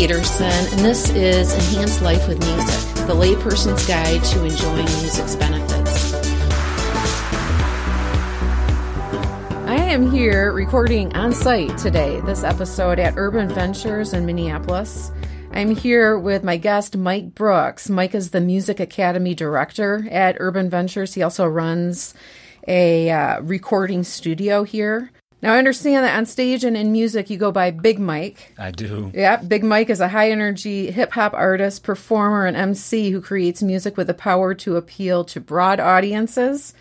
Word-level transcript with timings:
Peterson, 0.00 0.46
and 0.46 0.78
this 0.78 1.10
is 1.10 1.52
Enhanced 1.52 2.00
Life 2.00 2.26
with 2.26 2.38
Music, 2.38 3.06
the 3.06 3.12
layperson's 3.12 3.86
guide 3.86 4.24
to 4.24 4.42
enjoying 4.46 4.86
music's 4.86 5.36
benefits. 5.36 6.14
I 9.66 9.74
am 9.74 10.10
here 10.10 10.52
recording 10.52 11.14
on 11.14 11.34
site 11.34 11.76
today, 11.76 12.18
this 12.22 12.44
episode 12.44 12.98
at 12.98 13.18
Urban 13.18 13.50
Ventures 13.50 14.14
in 14.14 14.24
Minneapolis. 14.24 15.12
I'm 15.50 15.76
here 15.76 16.18
with 16.18 16.42
my 16.42 16.56
guest, 16.56 16.96
Mike 16.96 17.34
Brooks. 17.34 17.90
Mike 17.90 18.14
is 18.14 18.30
the 18.30 18.40
Music 18.40 18.80
Academy 18.80 19.34
Director 19.34 20.08
at 20.10 20.38
Urban 20.40 20.70
Ventures. 20.70 21.12
He 21.12 21.22
also 21.22 21.44
runs 21.44 22.14
a 22.66 23.10
uh, 23.10 23.42
recording 23.42 24.02
studio 24.04 24.64
here. 24.64 25.10
Now, 25.42 25.54
I 25.54 25.58
understand 25.58 26.04
that 26.04 26.18
on 26.18 26.26
stage 26.26 26.64
and 26.64 26.76
in 26.76 26.92
music, 26.92 27.30
you 27.30 27.38
go 27.38 27.50
by 27.50 27.70
Big 27.70 27.98
Mike. 27.98 28.52
I 28.58 28.70
do. 28.70 29.10
Yeah, 29.14 29.36
Big 29.36 29.64
Mike 29.64 29.88
is 29.88 30.00
a 30.00 30.08
high 30.08 30.30
energy 30.30 30.90
hip 30.90 31.12
hop 31.12 31.32
artist, 31.32 31.82
performer, 31.82 32.44
and 32.44 32.56
MC 32.56 33.10
who 33.10 33.22
creates 33.22 33.62
music 33.62 33.96
with 33.96 34.08
the 34.08 34.14
power 34.14 34.52
to 34.54 34.76
appeal 34.76 35.24
to 35.24 35.40
broad 35.40 35.80
audiences. 35.80 36.74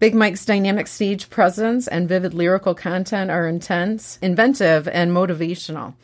Big 0.00 0.14
Mike's 0.14 0.44
dynamic 0.44 0.86
stage 0.86 1.30
presence 1.30 1.88
and 1.88 2.06
vivid 2.06 2.34
lyrical 2.34 2.74
content 2.74 3.30
are 3.30 3.48
intense, 3.48 4.18
inventive, 4.20 4.86
and 4.88 5.10
motivational. 5.10 5.94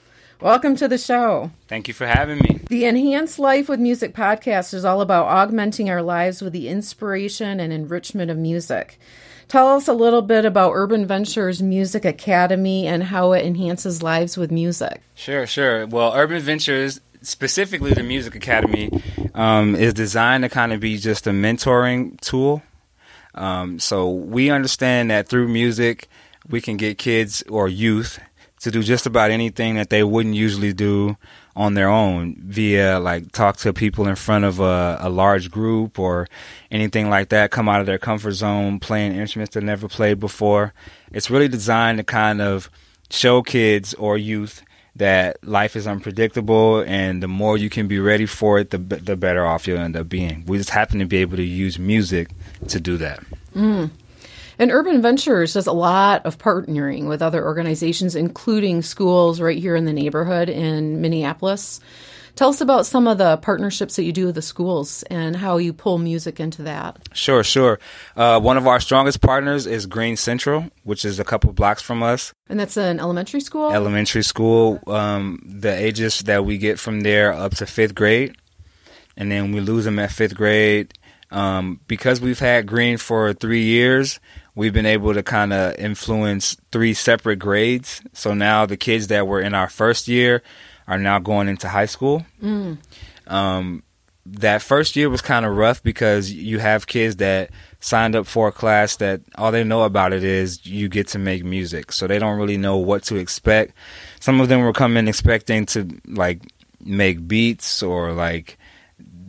Welcome 0.41 0.77
to 0.77 0.89
the 0.89 0.97
show. 0.97 1.51
Thank 1.69 1.87
you 1.87 1.93
for 1.93 2.07
having 2.07 2.39
me. 2.39 2.61
The 2.71 2.87
Enhanced 2.87 3.39
Life 3.39 3.69
with 3.69 3.79
Music 3.79 4.15
podcast 4.15 4.73
is 4.73 4.87
all 4.87 5.03
about 5.03 5.27
augmenting 5.27 5.91
our 5.91 6.01
lives 6.01 6.41
with 6.41 6.55
the 6.55 6.67
inspiration 6.67 7.61
and 7.61 7.75
enrichment 7.75 8.31
of 8.31 8.39
music. 8.39 8.99
Tell 9.51 9.67
us 9.67 9.89
a 9.89 9.95
little 9.95 10.23
bit 10.23 10.45
about 10.45 10.75
Urban 10.77 11.07
Ventures 11.07 11.61
Music 11.61 12.05
Academy 12.05 12.87
and 12.87 13.03
how 13.03 13.33
it 13.33 13.45
enhances 13.45 14.01
lives 14.01 14.37
with 14.37 14.53
music. 14.53 15.03
Sure, 15.17 15.45
sure. 15.45 15.89
Well, 15.89 16.13
Urban 16.15 16.41
Ventures, 16.41 17.01
specifically 17.23 17.93
the 17.93 18.05
Music 18.05 18.37
Academy, 18.37 19.03
um, 19.35 19.75
is 19.75 19.93
designed 19.93 20.45
to 20.45 20.49
kind 20.49 20.73
of 20.73 20.79
be 20.79 20.99
just 20.99 21.27
a 21.27 21.31
mentoring 21.31 22.21
tool. 22.21 22.63
Um, 23.35 23.81
so 23.81 24.09
we 24.09 24.51
understand 24.51 25.11
that 25.11 25.27
through 25.27 25.49
music, 25.49 26.07
we 26.49 26.61
can 26.61 26.77
get 26.77 26.97
kids 26.97 27.43
or 27.49 27.69
youth 27.69 28.21
to 28.61 28.71
do 28.71 28.85
just 28.85 29.05
about 29.05 29.33
anything 29.33 29.75
that 29.75 29.91
they 29.91 30.05
wouldn't 30.05 30.37
usually 30.37 30.73
do 30.73 31.17
on 31.57 31.75
their 31.75 31.89
own 31.89 32.37
via 32.39 32.99
like 33.01 33.33
talk 33.33 33.57
to 33.59 33.73
people 33.73 34.07
in 34.07 34.15
front 34.15 34.45
of 34.45 34.61
a, 34.61 34.99
a, 35.01 35.11
large 35.11 35.51
group 35.51 35.99
or 35.99 36.29
anything 36.71 37.11
like 37.11 37.29
that 37.31 37.51
come 37.51 37.69
out 37.69 37.81
of 37.81 37.87
their 37.87 37.99
comfort 37.99 38.33
zone 38.33 38.79
playing 38.79 39.13
instruments 39.15 39.55
they 39.55 39.61
never 39.61 39.89
played 39.89 40.21
before. 40.21 40.73
It's 41.13 41.31
really 41.31 41.49
designed 41.49 41.99
to 41.99 42.05
kind 42.05 42.41
of 42.41 42.71
show 43.11 43.43
kids 43.43 43.95
or 43.95 44.17
youth 44.17 44.63
that 44.97 45.43
life 45.47 45.77
is 45.77 45.87
unpredictable 45.87 46.81
and 46.87 47.23
the 47.23 47.29
more 47.29 47.57
you 47.57 47.71
can 47.71 47.89
be 47.89 47.99
ready 47.99 48.27
for 48.27 48.59
it 48.59 48.71
the, 48.71 48.79
the 48.79 49.17
better 49.17 49.45
off 49.45 49.67
you'll 49.67 49.79
end 49.79 49.97
up 49.97 50.09
being. 50.09 50.45
We 50.47 50.59
just 50.59 50.71
happen 50.71 50.99
to 51.01 51.07
be 51.07 51.19
able 51.19 51.37
to 51.37 51.45
use 51.45 51.79
music 51.79 52.31
to 52.69 52.81
do 52.81 52.97
that. 52.99 53.21
Mm. 53.55 53.91
And 54.61 54.71
Urban 54.71 55.01
Ventures 55.01 55.55
does 55.55 55.67
a 55.67 55.73
lot 55.73 56.27
of 56.27 56.37
partnering 56.37 57.09
with 57.09 57.23
other 57.23 57.43
organizations, 57.43 58.15
including 58.15 58.83
schools 58.83 59.41
right 59.41 59.57
here 59.57 59.75
in 59.75 59.87
the 59.87 59.93
neighborhood 59.95 60.51
in 60.51 61.01
Minneapolis. 61.01 61.81
Tell 62.37 62.51
us 62.51 62.61
about 62.61 62.85
some 62.85 63.07
of 63.07 63.17
the 63.17 63.39
partnerships 63.39 63.97
that 63.97 64.05
you 64.05 64.13
do 64.13 64.27
with 64.27 64.35
the 64.35 64.43
schools 64.43 65.03
and 65.05 65.35
how 65.35 65.57
you 65.57 65.73
pull 65.73 65.97
music 65.97 66.41
into 66.41 66.65
that. 66.65 67.09
Sure, 67.15 67.43
sure. 67.43 67.81
Uh, 68.15 68.39
one 68.39 68.59
of 68.59 68.67
our 68.67 68.81
strongest 68.81 69.23
partners 69.23 69.67
is 69.67 69.87
Green 69.87 70.19
Central, 70.19 70.67
which 70.85 71.07
is 71.07 71.19
a 71.19 71.25
couple 71.25 71.51
blocks 71.55 71.81
from 71.81 72.03
us. 72.03 72.35
And 72.51 72.61
that's 72.61 72.77
an 72.77 73.01
elementary 73.01 73.41
school? 73.41 73.73
Elementary 73.73 74.23
school. 74.23 74.79
Um, 74.87 75.41
the 75.43 75.73
ages 75.75 76.21
that 76.21 76.45
we 76.45 76.59
get 76.59 76.79
from 76.79 77.01
there 77.01 77.33
up 77.33 77.55
to 77.57 77.67
fifth 77.67 77.95
grade. 77.95 78.37
And 79.17 79.33
then 79.33 79.53
we 79.53 79.61
lose 79.61 79.87
them 79.87 79.99
at 79.99 80.13
fifth 80.13 80.35
grade. 80.35 80.93
Um, 81.33 81.81
because 81.87 82.21
we've 82.21 82.41
had 82.41 82.67
Green 82.67 82.97
for 82.97 83.33
three 83.33 83.63
years, 83.63 84.19
we've 84.61 84.75
been 84.75 84.85
able 84.85 85.15
to 85.15 85.23
kind 85.23 85.55
of 85.55 85.75
influence 85.77 86.55
three 86.71 86.93
separate 86.93 87.39
grades. 87.39 88.03
So 88.13 88.35
now 88.35 88.67
the 88.67 88.77
kids 88.77 89.07
that 89.07 89.27
were 89.27 89.41
in 89.41 89.55
our 89.55 89.71
first 89.71 90.07
year 90.07 90.43
are 90.87 90.99
now 90.99 91.19
going 91.19 91.49
into 91.49 91.67
high 91.67 91.87
school. 91.87 92.27
Mm. 92.43 92.77
Um, 93.27 93.83
that 94.27 94.61
first 94.61 94.97
year 94.97 95.09
was 95.09 95.23
kind 95.23 95.47
of 95.47 95.57
rough 95.57 95.83
because 95.83 96.31
you 96.31 96.59
have 96.59 96.87
kids 96.87 97.17
that 97.17 97.53
signed 97.81 98.15
up 98.15 98.27
for 98.27 98.49
a 98.49 98.53
class 98.53 98.97
that 98.97 99.23
all 99.37 99.51
they 99.51 99.65
know 99.65 99.85
about 99.85 100.13
it 100.13 100.23
is 100.23 100.67
you 100.67 100.91
get 100.91 101.09
to 101.09 101.19
make 101.19 101.43
music. 101.43 101.91
So 101.91 102.07
they 102.07 102.19
don't 102.19 102.39
really 102.39 102.59
know 102.59 102.77
what 102.77 103.03
to 103.05 103.17
expect. 103.17 103.73
Some 104.21 104.43
of 104.43 104.51
them 104.51 104.61
were 104.61 104.75
coming 104.75 105.09
expecting 105.09 105.65
to 105.67 105.89
like 106.07 106.43
make 106.85 107.27
beats 107.27 107.83
or 107.83 108.13
like 108.13 108.59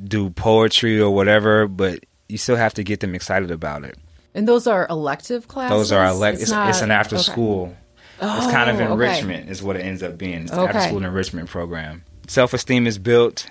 do 0.04 0.30
poetry 0.30 1.00
or 1.00 1.16
whatever, 1.16 1.70
but 1.70 2.04
you 2.28 2.38
still 2.38 2.58
have 2.58 2.74
to 2.74 2.84
get 2.84 3.00
them 3.00 3.16
excited 3.16 3.50
about 3.50 3.86
it. 3.86 3.98
And 4.34 4.48
those 4.48 4.68
are 4.68 4.88
elective 4.90 5.48
classes. 5.48 5.78
Those 5.78 5.92
are 5.92 6.06
elective. 6.06 6.44
It's, 6.44 6.52
it's, 6.52 6.70
it's, 6.70 6.82
an 6.82 6.92
after 6.92 7.16
okay. 7.16 7.24
school. 7.24 7.76
Oh, 8.22 8.38
it's 8.38 8.52
kind 8.52 8.70
of 8.70 8.80
oh, 8.80 8.94
enrichment 8.94 9.44
okay. 9.44 9.52
is 9.52 9.64
what 9.64 9.76
it 9.76 9.82
ends 9.82 10.04
up 10.04 10.18
being. 10.18 10.44
It's 10.44 10.52
okay. 10.52 10.64
after 10.64 10.80
school 10.82 11.04
enrichment 11.04 11.50
program. 11.50 12.04
Self 12.28 12.54
esteem 12.54 12.88
is 12.88 12.98
built. 12.98 13.48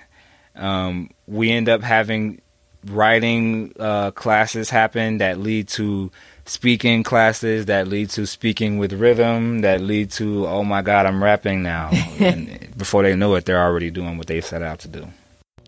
Um, 0.55 1.11
we 1.27 1.51
end 1.51 1.69
up 1.69 1.81
having 1.81 2.41
writing 2.85 3.73
uh, 3.79 4.11
classes 4.11 4.69
happen 4.69 5.19
that 5.19 5.39
lead 5.39 5.67
to 5.67 6.11
speaking 6.45 7.03
classes 7.03 7.67
that 7.67 7.87
lead 7.87 8.09
to 8.09 8.25
speaking 8.25 8.79
with 8.79 8.93
rhythm 8.93 9.59
that 9.59 9.79
lead 9.81 10.09
to 10.09 10.47
oh 10.47 10.63
my 10.63 10.81
god 10.81 11.05
i'm 11.05 11.23
rapping 11.23 11.61
now 11.61 11.91
before 12.77 13.03
they 13.03 13.15
know 13.15 13.35
it 13.35 13.45
they're 13.45 13.61
already 13.61 13.91
doing 13.91 14.17
what 14.17 14.25
they 14.25 14.41
set 14.41 14.63
out 14.63 14.79
to 14.79 14.87
do 14.87 15.07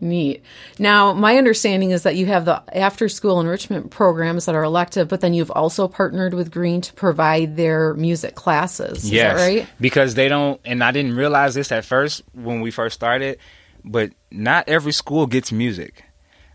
Neat. 0.00 0.42
Now, 0.78 1.12
my 1.12 1.36
understanding 1.36 1.90
is 1.90 2.02
that 2.02 2.16
you 2.16 2.26
have 2.26 2.44
the 2.44 2.62
after 2.76 3.08
school 3.08 3.40
enrichment 3.40 3.90
programs 3.90 4.46
that 4.46 4.54
are 4.54 4.62
elective, 4.62 5.08
but 5.08 5.20
then 5.20 5.34
you've 5.34 5.50
also 5.50 5.88
partnered 5.88 6.34
with 6.34 6.50
Green 6.50 6.80
to 6.80 6.92
provide 6.94 7.56
their 7.56 7.94
music 7.94 8.34
classes. 8.34 9.04
Is 9.04 9.10
yes, 9.10 9.36
right? 9.36 9.66
Because 9.80 10.14
they 10.14 10.28
don't, 10.28 10.60
and 10.64 10.82
I 10.82 10.90
didn't 10.90 11.16
realize 11.16 11.54
this 11.54 11.72
at 11.72 11.84
first 11.84 12.22
when 12.32 12.60
we 12.60 12.70
first 12.70 12.94
started, 12.94 13.38
but 13.84 14.10
not 14.30 14.68
every 14.68 14.92
school 14.92 15.26
gets 15.26 15.52
music. 15.52 16.04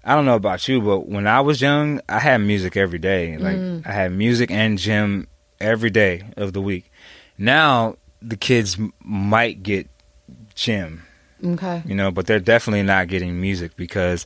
I 0.04 0.16
don't 0.16 0.26
know 0.26 0.36
about 0.36 0.68
you, 0.68 0.82
but 0.82 1.08
when 1.08 1.28
I 1.28 1.42
was 1.42 1.62
young, 1.62 2.02
I 2.08 2.20
had 2.20 2.38
music 2.38 2.78
every 2.78 3.00
day. 3.00 3.38
Like, 3.38 3.58
mm. 3.58 3.86
I 3.86 3.92
had 3.92 4.12
music 4.12 4.50
and 4.50 4.78
gym 4.78 5.28
every 5.60 5.90
day 5.90 6.24
of 6.38 6.54
the 6.54 6.62
week. 6.62 6.92
Now, 7.38 7.96
the 8.22 8.38
kids 8.38 8.78
might 9.04 9.64
get 9.64 9.90
gym 10.56 11.04
Okay. 11.44 11.84
You 11.86 11.96
know, 11.96 12.12
but 12.12 12.28
they're 12.28 12.40
definitely 12.40 12.84
not 12.84 13.08
getting 13.08 13.40
music 13.40 13.76
because 13.76 14.26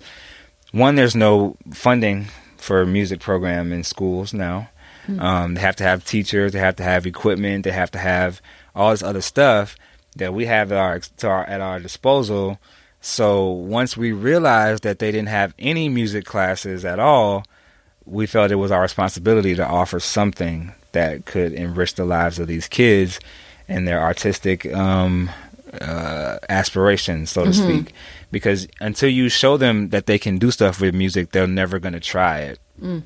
one, 0.72 0.96
there's 0.96 1.16
no 1.16 1.58
funding 1.72 2.28
for 2.58 2.82
a 2.82 2.88
music 2.88 3.20
program 3.20 3.72
in 3.72 3.84
schools 3.84 4.34
now. 4.34 4.70
Mm-hmm. 5.08 5.20
Um, 5.20 5.54
they 5.54 5.62
have 5.62 5.76
to 5.78 5.84
have 5.84 6.06
teachers, 6.06 6.54
they 6.54 6.60
have 6.60 6.78
to 6.78 6.84
have 6.84 7.06
equipment, 7.06 7.66
they 7.66 7.72
have 7.72 7.92
to 7.92 8.00
have 8.00 8.42
all 8.74 8.92
this 8.92 9.04
other 9.04 9.22
stuff 9.22 9.76
that 10.16 10.34
we 10.34 10.46
have 10.46 10.72
at 10.72 10.78
our, 10.78 11.00
our 11.30 11.44
at 11.46 11.62
our 11.62 11.80
disposal. 11.80 12.60
So 13.02 13.50
once 13.50 13.98
we 13.98 14.14
realized 14.14 14.84
that 14.84 15.00
they 15.00 15.12
didn't 15.12 15.28
have 15.28 15.54
any 15.60 15.90
music 15.90 16.26
classes 16.26 16.86
at 16.86 17.00
all, 17.00 17.44
we 18.06 18.26
felt 18.26 18.52
it 18.52 18.56
was 18.56 18.72
our 18.72 18.82
responsibility 18.82 19.56
to 19.56 19.66
offer 19.66 20.00
something 20.00 20.74
that 20.94 21.26
could 21.26 21.52
enrich 21.52 21.96
the 21.96 22.06
lives 22.06 22.40
of 22.40 22.48
these 22.48 22.68
kids 22.68 23.20
and 23.68 23.88
their 23.88 24.02
artistic 24.02 24.66
um, 24.74 25.30
uh, 25.82 26.38
aspirations, 26.50 27.32
so 27.32 27.46
to 27.46 27.52
mm-hmm. 27.52 27.64
speak. 27.64 27.94
Because 28.32 28.68
until 28.80 29.10
you 29.10 29.30
show 29.30 29.58
them 29.58 29.90
that 29.90 30.06
they 30.06 30.18
can 30.18 30.38
do 30.38 30.52
stuff 30.52 30.82
with 30.82 30.94
music, 30.94 31.32
they're 31.32 31.48
never 31.48 31.80
going 31.80 31.94
to 31.94 32.00
try 32.00 32.40
it. 32.40 32.60
Mm. 32.82 33.04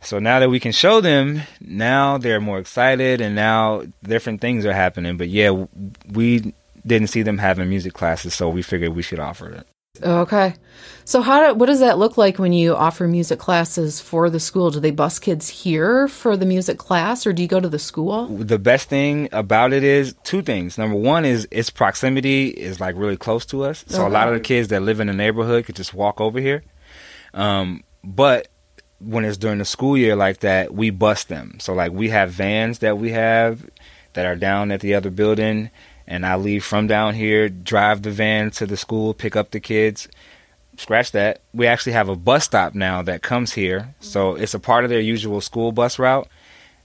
So 0.00 0.18
now 0.18 0.38
that 0.40 0.50
we 0.50 0.60
can 0.60 0.72
show 0.72 1.00
them, 1.00 1.42
now 1.60 2.18
they're 2.18 2.40
more 2.40 2.58
excited, 2.58 3.20
and 3.20 3.34
now 3.34 3.84
different 4.02 4.40
things 4.40 4.66
are 4.66 4.72
happening. 4.72 5.16
But 5.16 5.28
yeah, 5.28 5.66
we 6.12 6.52
didn't 6.86 7.08
see 7.08 7.22
them 7.22 7.38
having 7.38 7.68
music 7.68 7.94
classes, 7.94 8.34
so 8.34 8.48
we 8.48 8.62
figured 8.62 8.94
we 8.94 9.02
should 9.02 9.20
offer 9.20 9.48
it. 9.48 9.66
Okay. 10.02 10.54
So 11.04 11.20
how 11.20 11.48
do, 11.48 11.54
what 11.54 11.66
does 11.66 11.80
that 11.80 11.98
look 11.98 12.16
like 12.16 12.38
when 12.38 12.52
you 12.52 12.74
offer 12.74 13.06
music 13.06 13.38
classes 13.38 14.00
for 14.00 14.30
the 14.30 14.40
school? 14.40 14.70
Do 14.70 14.80
they 14.80 14.90
bus 14.90 15.18
kids 15.18 15.48
here 15.48 16.08
for 16.08 16.36
the 16.36 16.46
music 16.46 16.78
class 16.78 17.26
or 17.26 17.32
do 17.32 17.42
you 17.42 17.48
go 17.48 17.60
to 17.60 17.68
the 17.68 17.78
school? 17.78 18.26
The 18.26 18.58
best 18.58 18.88
thing 18.88 19.28
about 19.30 19.72
it 19.72 19.84
is 19.84 20.14
two 20.24 20.42
things. 20.42 20.78
Number 20.78 20.96
one 20.96 21.24
is 21.24 21.46
its 21.50 21.70
proximity 21.70 22.48
is 22.48 22.80
like 22.80 22.96
really 22.96 23.16
close 23.16 23.44
to 23.46 23.64
us. 23.64 23.84
So 23.86 23.98
okay. 23.98 24.06
a 24.06 24.10
lot 24.10 24.28
of 24.28 24.34
the 24.34 24.40
kids 24.40 24.68
that 24.68 24.80
live 24.80 24.98
in 24.98 25.06
the 25.06 25.12
neighborhood 25.12 25.66
could 25.66 25.76
just 25.76 25.94
walk 25.94 26.20
over 26.20 26.40
here. 26.40 26.64
Um, 27.34 27.84
but 28.02 28.48
when 28.98 29.24
it's 29.24 29.36
during 29.36 29.58
the 29.58 29.64
school 29.64 29.96
year 29.96 30.16
like 30.16 30.40
that, 30.40 30.74
we 30.74 30.90
bus 30.90 31.24
them. 31.24 31.58
So 31.60 31.74
like 31.74 31.92
we 31.92 32.08
have 32.08 32.30
vans 32.30 32.78
that 32.80 32.98
we 32.98 33.10
have 33.10 33.68
that 34.14 34.26
are 34.26 34.36
down 34.36 34.72
at 34.72 34.80
the 34.80 34.94
other 34.94 35.10
building 35.10 35.70
and 36.06 36.26
I 36.26 36.36
leave 36.36 36.64
from 36.64 36.86
down 36.86 37.14
here, 37.14 37.48
drive 37.48 38.02
the 38.02 38.10
van 38.10 38.50
to 38.52 38.66
the 38.66 38.76
school, 38.76 39.14
pick 39.14 39.36
up 39.36 39.50
the 39.50 39.60
kids. 39.60 40.08
Scratch 40.76 41.12
that. 41.12 41.40
We 41.52 41.66
actually 41.66 41.92
have 41.92 42.08
a 42.08 42.16
bus 42.16 42.44
stop 42.44 42.74
now 42.74 43.00
that 43.02 43.22
comes 43.22 43.52
here. 43.52 43.94
So 44.00 44.32
mm-hmm. 44.32 44.42
it's 44.42 44.54
a 44.54 44.60
part 44.60 44.84
of 44.84 44.90
their 44.90 45.00
usual 45.00 45.40
school 45.40 45.70
bus 45.72 45.98
route. 45.98 46.28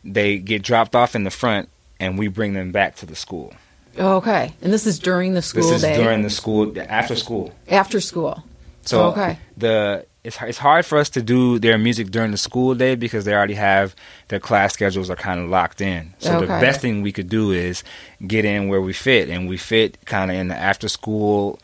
They 0.03 0.37
get 0.37 0.61
dropped 0.61 0.95
off 0.95 1.15
in 1.15 1.23
the 1.23 1.31
front 1.31 1.69
and 1.99 2.17
we 2.17 2.27
bring 2.27 2.53
them 2.53 2.71
back 2.71 2.95
to 2.97 3.05
the 3.05 3.15
school. 3.15 3.53
Okay, 3.97 4.53
and 4.61 4.71
this 4.71 4.85
is 4.85 4.99
during 4.99 5.33
the 5.33 5.41
school 5.41 5.63
this 5.63 5.71
is 5.71 5.81
day. 5.81 5.97
during 5.97 6.21
the 6.21 6.29
school 6.29 6.73
after 6.79 7.15
school. 7.15 7.53
after 7.67 7.99
school. 7.99 8.43
So 8.83 9.07
Okay. 9.09 9.37
the 9.57 10.05
it's 10.23 10.41
it's 10.41 10.57
hard 10.57 10.85
for 10.85 10.97
us 10.97 11.09
to 11.11 11.21
do 11.21 11.59
their 11.59 11.77
music 11.77 12.11
during 12.11 12.31
the 12.31 12.37
school 12.37 12.75
day 12.75 12.95
because 12.95 13.25
they 13.25 13.33
already 13.33 13.53
have 13.53 13.95
their 14.27 14.39
class 14.39 14.73
schedules 14.73 15.09
are 15.09 15.15
kind 15.15 15.39
of 15.39 15.49
locked 15.49 15.81
in. 15.81 16.13
So 16.19 16.41
the 16.41 16.47
best 16.47 16.81
thing 16.81 17.01
we 17.01 17.11
could 17.11 17.29
do 17.29 17.51
is 17.51 17.83
get 18.25 18.43
in 18.45 18.67
where 18.67 18.81
we 18.81 18.93
fit, 18.93 19.29
and 19.29 19.47
we 19.47 19.57
fit 19.57 20.05
kind 20.05 20.29
of 20.29 20.37
in 20.37 20.49
the 20.49 20.55
after 20.55 20.89
school 20.89 21.59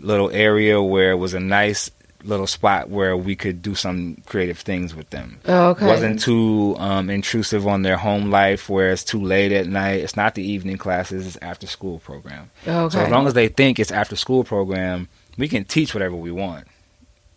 little 0.00 0.30
area 0.30 0.80
where 0.80 1.10
it 1.10 1.16
was 1.16 1.34
a 1.34 1.40
nice 1.40 1.90
little 2.24 2.46
spot 2.46 2.88
where 2.88 3.16
we 3.16 3.36
could 3.36 3.62
do 3.62 3.74
some 3.74 4.16
creative 4.26 4.58
things 4.58 4.94
with 4.94 5.10
them. 5.10 5.38
Okay. 5.46 5.86
wasn't 5.86 6.20
too 6.20 6.74
um, 6.78 7.10
intrusive 7.10 7.66
on 7.66 7.82
their 7.82 7.96
home 7.96 8.30
life 8.30 8.68
where 8.68 8.90
it's 8.90 9.04
too 9.04 9.22
late 9.22 9.52
at 9.52 9.66
night. 9.66 10.00
It's 10.00 10.16
not 10.16 10.34
the 10.34 10.42
evening 10.42 10.78
classes, 10.78 11.26
it's 11.26 11.38
after 11.42 11.66
school 11.66 11.98
program. 12.00 12.50
Okay. 12.66 12.92
So 12.92 13.00
as 13.00 13.10
long 13.10 13.26
as 13.26 13.34
they 13.34 13.48
think 13.48 13.78
it's 13.78 13.92
after 13.92 14.16
school 14.16 14.44
program, 14.44 15.08
we 15.36 15.48
can 15.48 15.64
teach 15.64 15.94
whatever 15.94 16.16
we 16.16 16.32
want. 16.32 16.66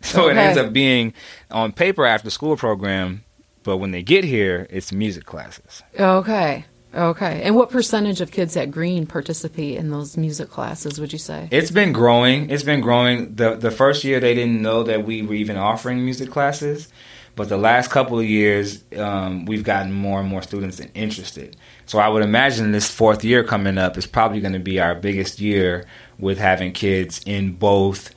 So 0.02 0.28
it 0.28 0.36
ends 0.36 0.58
up 0.58 0.72
being 0.72 1.14
on 1.50 1.72
paper 1.72 2.04
after 2.04 2.28
school 2.30 2.56
program, 2.56 3.24
but 3.62 3.78
when 3.78 3.92
they 3.92 4.02
get 4.02 4.24
here, 4.24 4.66
it's 4.70 4.92
music 4.92 5.24
classes. 5.24 5.82
Okay. 5.98 6.64
Okay. 6.94 7.42
And 7.42 7.56
what 7.56 7.70
percentage 7.70 8.20
of 8.20 8.30
kids 8.30 8.56
at 8.56 8.70
Green 8.70 9.06
participate 9.06 9.76
in 9.76 9.90
those 9.90 10.16
music 10.16 10.50
classes, 10.50 11.00
would 11.00 11.12
you 11.12 11.18
say? 11.18 11.48
It's 11.50 11.70
been 11.70 11.92
growing. 11.92 12.50
It's 12.50 12.64
been 12.64 12.80
growing. 12.80 13.34
The 13.34 13.54
the 13.54 13.70
first 13.70 14.04
year 14.04 14.20
they 14.20 14.34
didn't 14.34 14.60
know 14.60 14.82
that 14.82 15.04
we 15.06 15.22
were 15.22 15.34
even 15.34 15.56
offering 15.56 16.04
music 16.04 16.30
classes, 16.30 16.88
but 17.34 17.48
the 17.48 17.56
last 17.56 17.90
couple 17.90 18.18
of 18.18 18.26
years 18.26 18.84
um, 18.98 19.46
we've 19.46 19.64
gotten 19.64 19.92
more 19.92 20.20
and 20.20 20.28
more 20.28 20.42
students 20.42 20.80
interested. 20.94 21.56
So 21.86 21.98
I 21.98 22.08
would 22.08 22.22
imagine 22.22 22.72
this 22.72 22.90
fourth 22.90 23.24
year 23.24 23.42
coming 23.42 23.78
up 23.78 23.96
is 23.96 24.06
probably 24.06 24.40
going 24.40 24.52
to 24.52 24.58
be 24.58 24.78
our 24.78 24.94
biggest 24.94 25.40
year 25.40 25.86
with 26.18 26.38
having 26.38 26.72
kids 26.72 27.22
in 27.24 27.52
both 27.52 28.14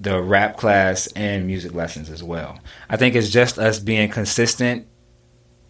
the 0.00 0.22
rap 0.22 0.56
class 0.56 1.06
and 1.16 1.46
music 1.46 1.74
lessons 1.74 2.10
as 2.10 2.22
well. 2.22 2.58
I 2.88 2.96
think 2.96 3.14
it's 3.14 3.30
just 3.30 3.58
us 3.58 3.80
being 3.80 4.08
consistent 4.08 4.86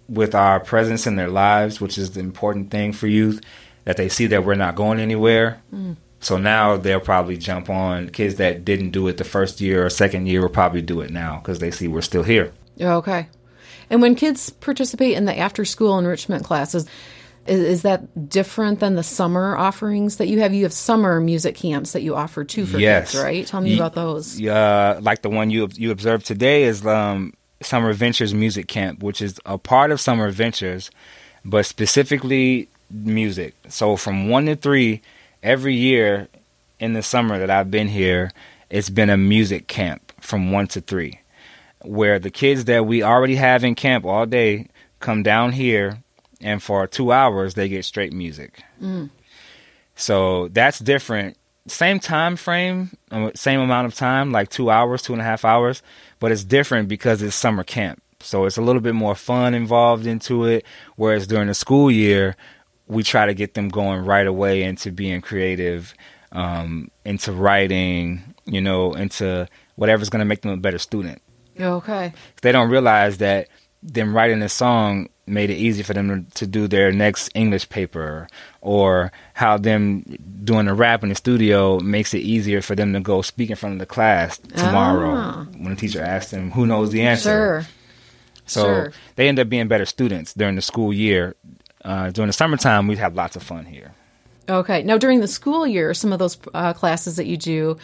with 0.09 0.35
our 0.35 0.61
presence 0.61 1.07
in 1.07 1.17
their 1.17 1.29
lives, 1.29 1.81
which 1.81 1.99
is 1.99 2.13
the 2.13 2.21
important 2.21 2.71
thing 2.71 2.93
for 2.93 3.07
youth, 3.07 3.41
that 3.85 3.97
they 3.97 4.09
see 4.09 4.27
that 4.27 4.45
we're 4.45 4.55
not 4.55 4.75
going 4.75 5.01
anywhere. 5.01 5.63
Mm. 5.73 5.97
So 6.21 6.37
now 6.37 6.77
they'll 6.77 7.01
probably 7.01 7.37
jump 7.37 7.71
on 7.71 8.11
kids 8.11 8.37
that 8.37 8.65
didn't 8.65 8.91
do 8.91 9.07
it 9.09 9.19
the 9.19 9.25
first 9.25 9.61
year 9.61 9.87
or 9.87 9.91
second 9.91 10.27
year 10.27 10.43
will 10.43 10.49
probably 10.49 10.83
do 10.83 11.01
it 11.01 11.11
now 11.11 11.39
because 11.39 11.61
they 11.61 11.71
see 11.71 11.89
we're 11.89 12.03
still 12.03 12.25
here. 12.25 12.53
Okay. 12.81 13.29
And 13.91 14.03
when 14.03 14.15
kids 14.15 14.51
participate 14.51 15.17
in 15.17 15.25
the 15.25 15.39
after 15.39 15.65
school 15.65 15.99
enrichment 15.99 16.45
classes, 16.45 16.87
is, 17.49 17.61
is 17.61 17.83
that 17.83 18.29
different 18.29 18.81
than 18.81 18.95
the 18.95 19.03
summer 19.03 19.57
offerings 19.57 20.17
that 20.17 20.29
you 20.29 20.41
have? 20.41 20.53
You 20.55 20.65
have 20.65 20.73
summer 20.73 21.21
music 21.21 21.55
camps 21.57 21.93
that 21.93 22.03
you 22.03 22.15
offer 22.15 22.45
too 22.45 22.67
for 22.67 22.79
Yes. 22.79 23.13
kids, 23.13 23.23
right? 23.25 23.47
Tell 23.47 23.61
me 23.61 23.75
about 23.75 23.95
those. 23.95 24.41
Uh, 24.41 24.99
like 25.03 25.23
the 25.23 25.31
one 25.31 25.51
you 25.51 25.69
you 25.75 25.91
observed 25.91 26.27
today 26.27 26.65
is 26.65 26.87
um, 26.87 27.33
Summer 27.63 27.93
Ventures 27.93 28.35
Music 28.35 28.69
Camp, 28.69 29.03
which 29.03 29.21
is 29.23 29.41
a 29.47 29.59
part 29.59 29.91
of 29.91 30.01
Summer 30.01 30.31
Ventures, 30.31 30.91
but 31.45 31.67
specifically 31.67 32.69
music. 32.91 33.55
So 33.69 33.97
from 33.97 34.29
one 34.29 34.47
to 34.47 34.57
three, 34.57 35.01
every 35.43 35.75
year 35.75 36.29
in 36.79 36.93
the 36.93 37.03
summer 37.03 37.39
that 37.39 37.51
I've 37.51 37.71
been 37.71 37.89
here, 37.89 38.31
it's 38.71 38.91
been 38.91 39.11
a 39.11 39.17
music 39.17 39.67
camp 39.67 40.13
from 40.21 40.53
one 40.53 40.67
to 40.69 40.81
three, 40.81 41.21
where 41.83 42.19
the 42.19 42.31
kids 42.31 42.67
that 42.67 42.87
we 42.87 43.03
already 43.03 43.37
have 43.37 43.65
in 43.65 43.75
camp 43.75 44.05
all 44.05 44.27
day 44.27 44.69
come 45.01 45.23
down 45.23 45.53
here, 45.53 45.99
and 46.41 46.63
for 46.63 46.87
two 46.87 47.13
hours 47.13 47.55
they 47.55 47.69
get 47.69 47.85
straight 47.85 48.13
music. 48.13 48.63
So 49.97 50.49
that's 50.49 50.79
different. 50.79 51.37
Same 51.67 51.99
time 51.99 52.37
frame, 52.37 52.91
uh, 53.11 53.31
same 53.35 53.61
amount 53.61 53.87
of 53.87 53.95
time, 53.95 54.33
like 54.33 54.49
two 54.49 54.71
hours, 54.71 55.03
two 55.03 55.13
and 55.13 55.21
a 55.21 55.25
half 55.25 55.45
hours, 55.45 55.83
but 56.19 56.33
it's 56.33 56.45
different 56.45 56.89
because 56.89 57.21
it's 57.21 57.37
summer 57.37 57.63
camp. 57.65 58.03
So 58.21 58.47
it's 58.47 58.57
a 58.57 58.63
little 58.63 58.81
bit 58.81 58.95
more 58.95 59.15
fun 59.15 59.55
involved 59.55 60.07
into 60.07 60.45
it. 60.47 60.65
Whereas 60.97 61.27
during 61.27 61.49
the 61.49 61.55
school 61.55 61.91
year, 61.91 62.37
we 62.87 63.03
try 63.03 63.27
to 63.27 63.35
get 63.35 63.55
them 63.55 63.69
going 63.69 64.05
right 64.05 64.27
away 64.27 64.63
into 64.63 64.91
being 64.91 65.21
creative, 65.21 65.95
um, 66.33 66.91
into 67.05 67.33
writing, 67.33 68.35
you 68.47 68.61
know, 68.61 68.95
into 68.95 69.47
whatever's 69.77 70.09
going 70.09 70.21
to 70.21 70.25
make 70.25 70.41
them 70.41 70.53
a 70.53 70.57
better 70.57 70.79
student. 70.79 71.21
Okay. 71.61 72.13
They 72.41 72.51
don't 72.51 72.71
realize 72.71 73.19
that 73.19 73.49
them 73.83 74.17
writing 74.17 74.43
a 74.43 74.49
song 74.49 75.09
made 75.29 75.51
it 75.51 75.57
easy 75.57 75.83
for 75.83 75.95
them 75.95 76.27
to, 76.35 76.47
do 76.47 76.67
their 76.69 76.91
next 76.93 77.31
English 77.35 77.69
paper, 77.69 78.27
or 78.61 79.13
how 79.35 79.57
them 79.59 80.03
doing 80.45 80.69
a 80.69 80.75
rap 80.75 81.03
in 81.03 81.09
the 81.11 81.15
studio 81.15 81.79
makes 81.81 82.15
it 82.15 82.19
easier 82.21 82.61
for 82.63 82.75
them 82.75 82.93
to 82.95 83.01
go 83.01 83.23
speak 83.23 83.51
in 83.51 83.57
front 83.57 83.75
of 83.75 83.79
the 83.79 83.87
class 83.87 84.39
tomorrow 84.39 85.13
Ah. 85.15 85.47
when 85.59 85.71
the 85.75 85.77
teacher 85.77 86.03
asks 86.03 86.31
them 86.31 86.51
who 86.53 86.67
knows 86.67 86.91
the 86.91 87.03
answer. 87.03 87.31
Sure. 87.31 87.67
So 88.47 88.63
Sure. 88.63 88.93
they 89.17 89.29
end 89.29 89.39
up 89.39 89.49
being 89.49 89.69
better 89.69 89.85
students 89.85 90.33
during 90.35 90.57
the 90.57 90.63
school 90.63 90.93
year. 90.93 91.35
Uh, 91.85 92.11
during 92.11 92.27
the 92.29 92.33
summertime, 92.33 92.87
we 92.89 92.97
have 92.97 93.15
lots 93.15 93.37
of 93.37 93.43
fun 93.43 93.65
here. 93.67 93.93
Okay. 94.49 94.83
Now, 94.83 94.97
during 94.99 95.21
the 95.21 95.29
school 95.29 95.67
year, 95.67 95.93
some 95.95 96.13
of 96.13 96.19
those 96.19 96.39
uh, 96.55 96.73
classes 96.73 97.17
that 97.17 97.27
you 97.27 97.37
do 97.37 97.77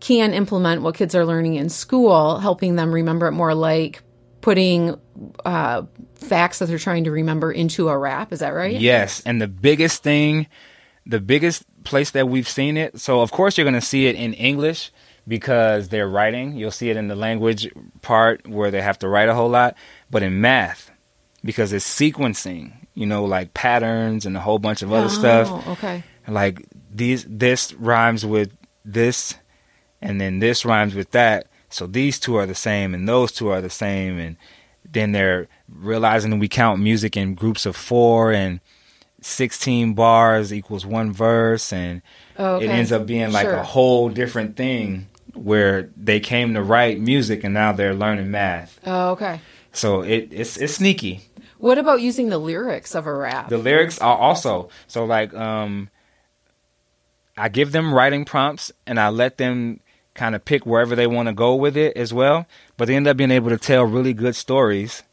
can 0.00 0.34
implement 0.34 0.82
what 0.82 0.94
kids 0.96 1.14
are 1.14 1.24
learning 1.24 1.54
in 1.54 1.68
school, 1.68 2.38
helping 2.38 2.74
them 2.76 2.92
remember 2.92 3.26
it 3.28 3.32
more 3.32 3.54
like 3.54 4.02
putting 4.40 4.98
uh, 5.44 5.82
facts 6.14 6.58
that 6.58 6.66
they're 6.66 6.78
trying 6.78 7.04
to 7.04 7.10
remember 7.10 7.52
into 7.52 7.88
a 7.88 7.98
rap. 7.98 8.32
Is 8.32 8.40
that 8.40 8.50
right? 8.50 8.78
Yes, 8.78 9.22
and 9.26 9.40
the 9.40 9.48
biggest 9.48 10.02
thing, 10.02 10.46
the 11.06 11.20
biggest 11.20 11.64
place 11.84 12.10
that 12.12 12.28
we've 12.28 12.48
seen 12.48 12.76
it. 12.76 13.00
So 13.00 13.20
of 13.20 13.30
course 13.30 13.56
you're 13.56 13.64
going 13.64 13.74
to 13.74 13.80
see 13.80 14.06
it 14.06 14.16
in 14.16 14.34
English 14.34 14.92
because 15.26 15.88
they're 15.88 16.08
writing. 16.08 16.56
You'll 16.56 16.70
see 16.70 16.90
it 16.90 16.96
in 16.96 17.08
the 17.08 17.16
language 17.16 17.70
part 18.02 18.46
where 18.46 18.70
they 18.70 18.80
have 18.80 18.98
to 19.00 19.08
write 19.08 19.28
a 19.28 19.34
whole 19.34 19.48
lot, 19.48 19.76
but 20.10 20.22
in 20.22 20.40
math 20.40 20.90
because 21.44 21.72
it's 21.72 21.86
sequencing, 21.86 22.72
you 22.94 23.06
know, 23.06 23.24
like 23.24 23.54
patterns 23.54 24.26
and 24.26 24.36
a 24.36 24.40
whole 24.40 24.58
bunch 24.58 24.82
of 24.82 24.92
other 24.92 25.08
stuff. 25.08 25.48
Oh, 25.50 25.72
okay. 25.72 26.02
Like 26.26 26.66
these 26.92 27.24
this 27.28 27.72
rhymes 27.74 28.26
with 28.26 28.50
this 28.84 29.34
and 30.02 30.20
then 30.20 30.40
this 30.40 30.64
rhymes 30.64 30.94
with 30.94 31.10
that. 31.12 31.46
So 31.70 31.86
these 31.86 32.18
two 32.18 32.36
are 32.36 32.46
the 32.46 32.54
same 32.54 32.94
and 32.94 33.08
those 33.08 33.32
two 33.32 33.48
are 33.48 33.60
the 33.60 33.70
same 33.70 34.18
and 34.18 34.36
then 34.90 35.12
they're 35.12 35.48
realizing 35.68 36.38
we 36.38 36.48
count 36.48 36.80
music 36.80 37.16
in 37.16 37.34
groups 37.34 37.66
of 37.66 37.76
4 37.76 38.32
and 38.32 38.60
16 39.20 39.94
bars 39.94 40.52
equals 40.52 40.86
one 40.86 41.12
verse 41.12 41.72
and 41.72 42.00
Okay. 42.38 42.64
it 42.66 42.70
ends 42.70 42.92
up 42.92 43.04
being 43.06 43.32
like 43.32 43.46
Sure. 43.46 43.56
a 43.56 43.64
whole 43.64 44.08
different 44.08 44.56
thing 44.56 45.08
where 45.34 45.90
they 45.96 46.20
came 46.20 46.54
to 46.54 46.62
write 46.62 47.00
music 47.00 47.44
and 47.44 47.52
now 47.52 47.72
they're 47.72 47.94
learning 47.94 48.30
math. 48.30 48.78
Oh, 48.86 49.10
okay. 49.10 49.40
So 49.72 50.02
it, 50.02 50.28
it's 50.32 50.56
it's 50.56 50.74
sneaky. 50.74 51.20
What 51.58 51.76
about 51.78 52.00
using 52.00 52.28
the 52.28 52.38
lyrics 52.38 52.94
of 52.94 53.06
a 53.06 53.12
rap? 53.12 53.48
The 53.48 53.58
lyrics 53.58 53.98
are 53.98 54.16
also 54.16 54.68
so 54.86 55.04
like 55.04 55.34
um 55.34 55.90
I 57.36 57.48
give 57.48 57.72
them 57.72 57.92
writing 57.92 58.24
prompts 58.24 58.72
and 58.86 58.98
I 58.98 59.08
let 59.10 59.36
them 59.38 59.80
kind 60.18 60.34
of 60.34 60.44
pick 60.44 60.66
wherever 60.66 60.96
they 60.96 61.06
want 61.06 61.28
to 61.28 61.32
go 61.32 61.54
with 61.54 61.76
it 61.76 61.96
as 61.96 62.12
well, 62.12 62.46
but 62.76 62.88
they 62.88 62.96
end 62.96 63.06
up 63.06 63.16
being 63.16 63.30
able 63.30 63.50
to 63.50 63.56
tell 63.56 63.84
really 63.84 64.12
good 64.12 64.34
stories, 64.34 65.04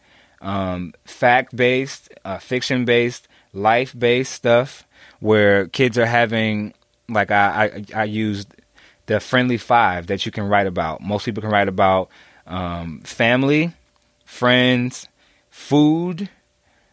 um, 0.41 0.93
fact 1.05 1.55
based, 1.55 2.09
uh, 2.25 2.39
fiction 2.39 2.85
based, 2.85 3.27
life 3.53 3.97
based 3.97 4.33
stuff 4.33 4.85
where 5.19 5.67
kids 5.67 5.97
are 5.97 6.07
having 6.07 6.73
like 7.07 7.29
I, 7.31 7.83
I 7.95 8.01
I 8.01 8.03
used 8.05 8.53
the 9.05 9.19
friendly 9.19 9.57
five 9.57 10.07
that 10.07 10.25
you 10.25 10.31
can 10.31 10.49
write 10.49 10.67
about. 10.67 11.01
Most 11.01 11.25
people 11.25 11.41
can 11.41 11.51
write 11.51 11.67
about 11.67 12.09
um, 12.47 13.01
family, 13.01 13.73
friends, 14.25 15.07
food, 15.51 16.29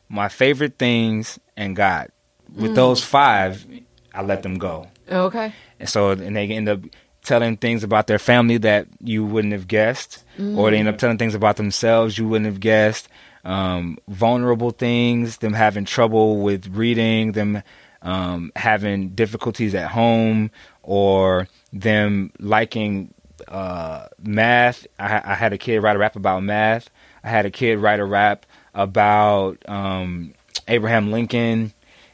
my 0.09 0.29
favorite 0.29 0.79
things, 0.79 1.39
and 1.57 1.75
God. 1.75 2.11
With 2.55 2.75
those 2.75 3.03
five, 3.03 3.65
I 4.13 4.21
let 4.21 4.43
them 4.43 4.59
go. 4.59 4.89
okay. 5.11 5.55
And 5.81 5.89
so, 5.89 6.11
and 6.11 6.37
they 6.37 6.47
end 6.49 6.69
up 6.69 6.81
telling 7.25 7.57
things 7.57 7.85
about 7.85 8.07
their 8.07 8.19
family 8.19 8.59
that 8.59 8.87
you 9.01 9.25
wouldn't 9.25 9.53
have 9.53 9.69
guessed, 9.69 10.25
or 10.57 10.71
they 10.71 10.79
end 10.79 10.89
up 10.89 10.99
telling 10.99 11.19
things 11.19 11.35
about 11.35 11.57
themselves 11.57 12.19
you 12.19 12.27
wouldn't 12.29 12.47
have 12.47 12.61
guessed. 12.61 13.09
Um, 13.45 13.99
vulnerable 14.09 14.71
things, 14.71 15.39
them 15.39 15.53
having 15.53 15.85
trouble 15.85 16.41
with 16.43 16.69
reading, 16.69 17.33
them 17.33 17.63
um, 18.03 18.53
having 18.57 19.11
difficulties 19.11 19.75
at 19.75 19.91
home, 19.91 20.51
or 20.83 21.49
them 21.73 22.33
liking 22.39 23.13
uh, 23.49 24.07
math. 24.23 24.87
I, 24.99 25.21
I 25.25 25.35
had 25.35 25.53
a 25.53 25.59
kid 25.59 25.81
write 25.81 25.97
a 25.97 25.99
rap 25.99 26.17
about 26.17 26.43
math. 26.43 26.89
I 27.25 27.31
had 27.31 27.47
a 27.47 27.51
kid 27.51 27.79
write 27.79 28.01
a 28.01 28.05
rap 28.05 28.47
about 28.75 29.59
um, 29.69 30.35
Abraham 30.69 31.11
Lincoln 31.11 31.73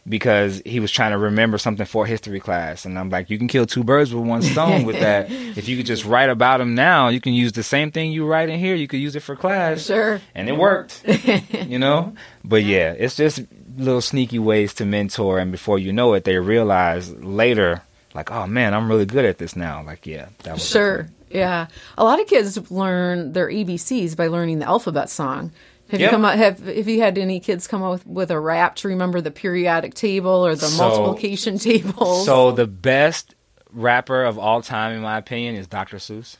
because 0.09 0.63
he 0.65 0.81
was 0.81 0.91
trying 0.91 1.13
to 1.13 1.19
remember 1.19 1.59
something 1.59 1.87
for 1.87 2.07
history 2.07 2.41
class. 2.41 2.85
And 2.85 2.99
I'm 2.99 3.11
like, 3.11 3.31
you 3.31 3.39
can 3.39 3.49
kill 3.49 3.67
two 3.67 3.85
birds 3.85 4.15
with 4.15 4.25
one 4.25 4.43
stone 4.43 4.85
with 4.85 5.01
that. 5.01 5.31
If 5.59 5.69
you 5.69 5.77
could 5.77 5.87
just 5.87 6.05
write 6.05 6.31
about 6.31 6.61
him 6.61 6.75
now, 6.75 7.09
you 7.09 7.21
can 7.21 7.35
use 7.35 7.53
the 7.53 7.65
same 7.65 7.91
thing 7.91 8.13
you 8.13 8.25
write 8.25 8.49
in 8.49 8.61
here. 8.61 8.77
You 8.77 8.87
could 8.87 9.01
use 9.01 9.17
it 9.17 9.21
for 9.21 9.35
class. 9.35 9.85
Sure. 9.87 10.21
And 10.35 10.49
it 10.49 10.57
worked, 10.57 11.03
you 11.67 11.79
know? 11.79 12.15
But 12.45 12.63
yeah, 12.63 12.93
it's 12.97 13.17
just 13.17 13.41
little 13.77 14.01
sneaky 14.01 14.39
ways 14.39 14.75
to 14.75 14.85
mentor. 14.85 15.39
And 15.39 15.51
before 15.51 15.79
you 15.79 15.93
know 15.93 16.15
it, 16.15 16.25
they 16.25 16.37
realize 16.39 17.13
later, 17.15 17.83
like, 18.15 18.31
oh 18.31 18.47
man, 18.47 18.73
I'm 18.73 18.89
really 18.89 19.07
good 19.07 19.25
at 19.25 19.39
this 19.39 19.57
now. 19.57 19.83
Like, 19.83 20.07
yeah, 20.07 20.29
that 20.45 20.55
was 20.55 20.69
Sure. 20.69 21.09
Yeah. 21.31 21.67
A 21.97 22.05
lot 22.05 22.21
of 22.21 22.27
kids 22.27 22.71
learn 22.71 23.33
their 23.33 23.49
ABCs 23.49 24.17
by 24.17 24.29
learning 24.29 24.61
the 24.61 24.67
alphabet 24.67 25.11
song. 25.11 25.53
Have 25.91 26.01
you 26.01 26.09
come 26.11 26.25
out 26.25 26.37
have 26.37 26.59
have 26.67 26.87
you 26.89 27.01
had 27.01 27.17
any 27.19 27.41
kids 27.41 27.67
come 27.67 27.83
up 27.83 27.93
with, 27.93 28.07
with 28.07 28.31
a 28.31 28.39
rap 28.39 28.77
to 28.77 28.89
remember 28.89 29.21
the 29.21 29.31
periodic 29.31 29.95
table 29.95 30.45
or 30.47 30.55
the 30.55 30.67
So- 30.67 30.83
multiplication 30.89 31.59
tables? 31.59 32.25
So 32.27 32.53
the 32.53 32.67
best 32.67 33.35
rapper 33.73 34.25
of 34.25 34.39
all 34.39 34.63
time, 34.63 34.95
in 34.95 35.01
my 35.03 35.19
opinion, 35.19 35.55
is 35.57 35.67
Dr. 35.67 35.97
Seuss. 35.99 36.37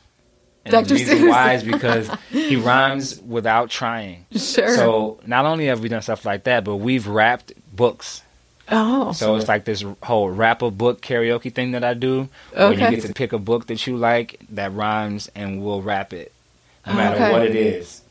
And 0.65 0.73
Dr. 0.73 0.85
the 0.89 0.93
reason 0.95 1.17
Seuss. 1.19 1.29
why 1.29 1.53
is 1.53 1.63
because 1.63 2.09
he 2.31 2.55
rhymes 2.57 3.19
without 3.21 3.69
trying. 3.69 4.25
sure. 4.35 4.75
So 4.75 5.19
not 5.25 5.45
only 5.45 5.67
have 5.67 5.79
we 5.79 5.89
done 5.89 6.01
stuff 6.01 6.25
like 6.25 6.43
that, 6.43 6.63
but 6.63 6.75
we've 6.77 7.07
rapped 7.07 7.53
books. 7.75 8.21
oh. 8.67 9.13
So 9.13 9.35
it's 9.37 9.47
like 9.47 9.63
this 9.65 9.83
whole 10.03 10.29
rap 10.29 10.61
a 10.61 10.69
book 10.69 11.01
karaoke 11.01 11.51
thing 11.53 11.71
that 11.71 11.83
I 11.83 11.93
do, 11.95 12.29
where 12.53 12.73
you 12.73 12.77
get 12.77 13.01
to 13.03 13.13
pick 13.13 13.31
a 13.33 13.39
book 13.39 13.67
that 13.67 13.87
you 13.87 13.95
like 13.97 14.39
that 14.51 14.73
rhymes, 14.73 15.29
and 15.33 15.63
we'll 15.63 15.81
rap 15.81 16.13
it, 16.13 16.33
no 16.85 16.91
oh, 16.91 16.95
matter 16.95 17.15
Okay. 17.15 17.31
what 17.31 17.43
it 17.45 17.55
is. 17.55 18.01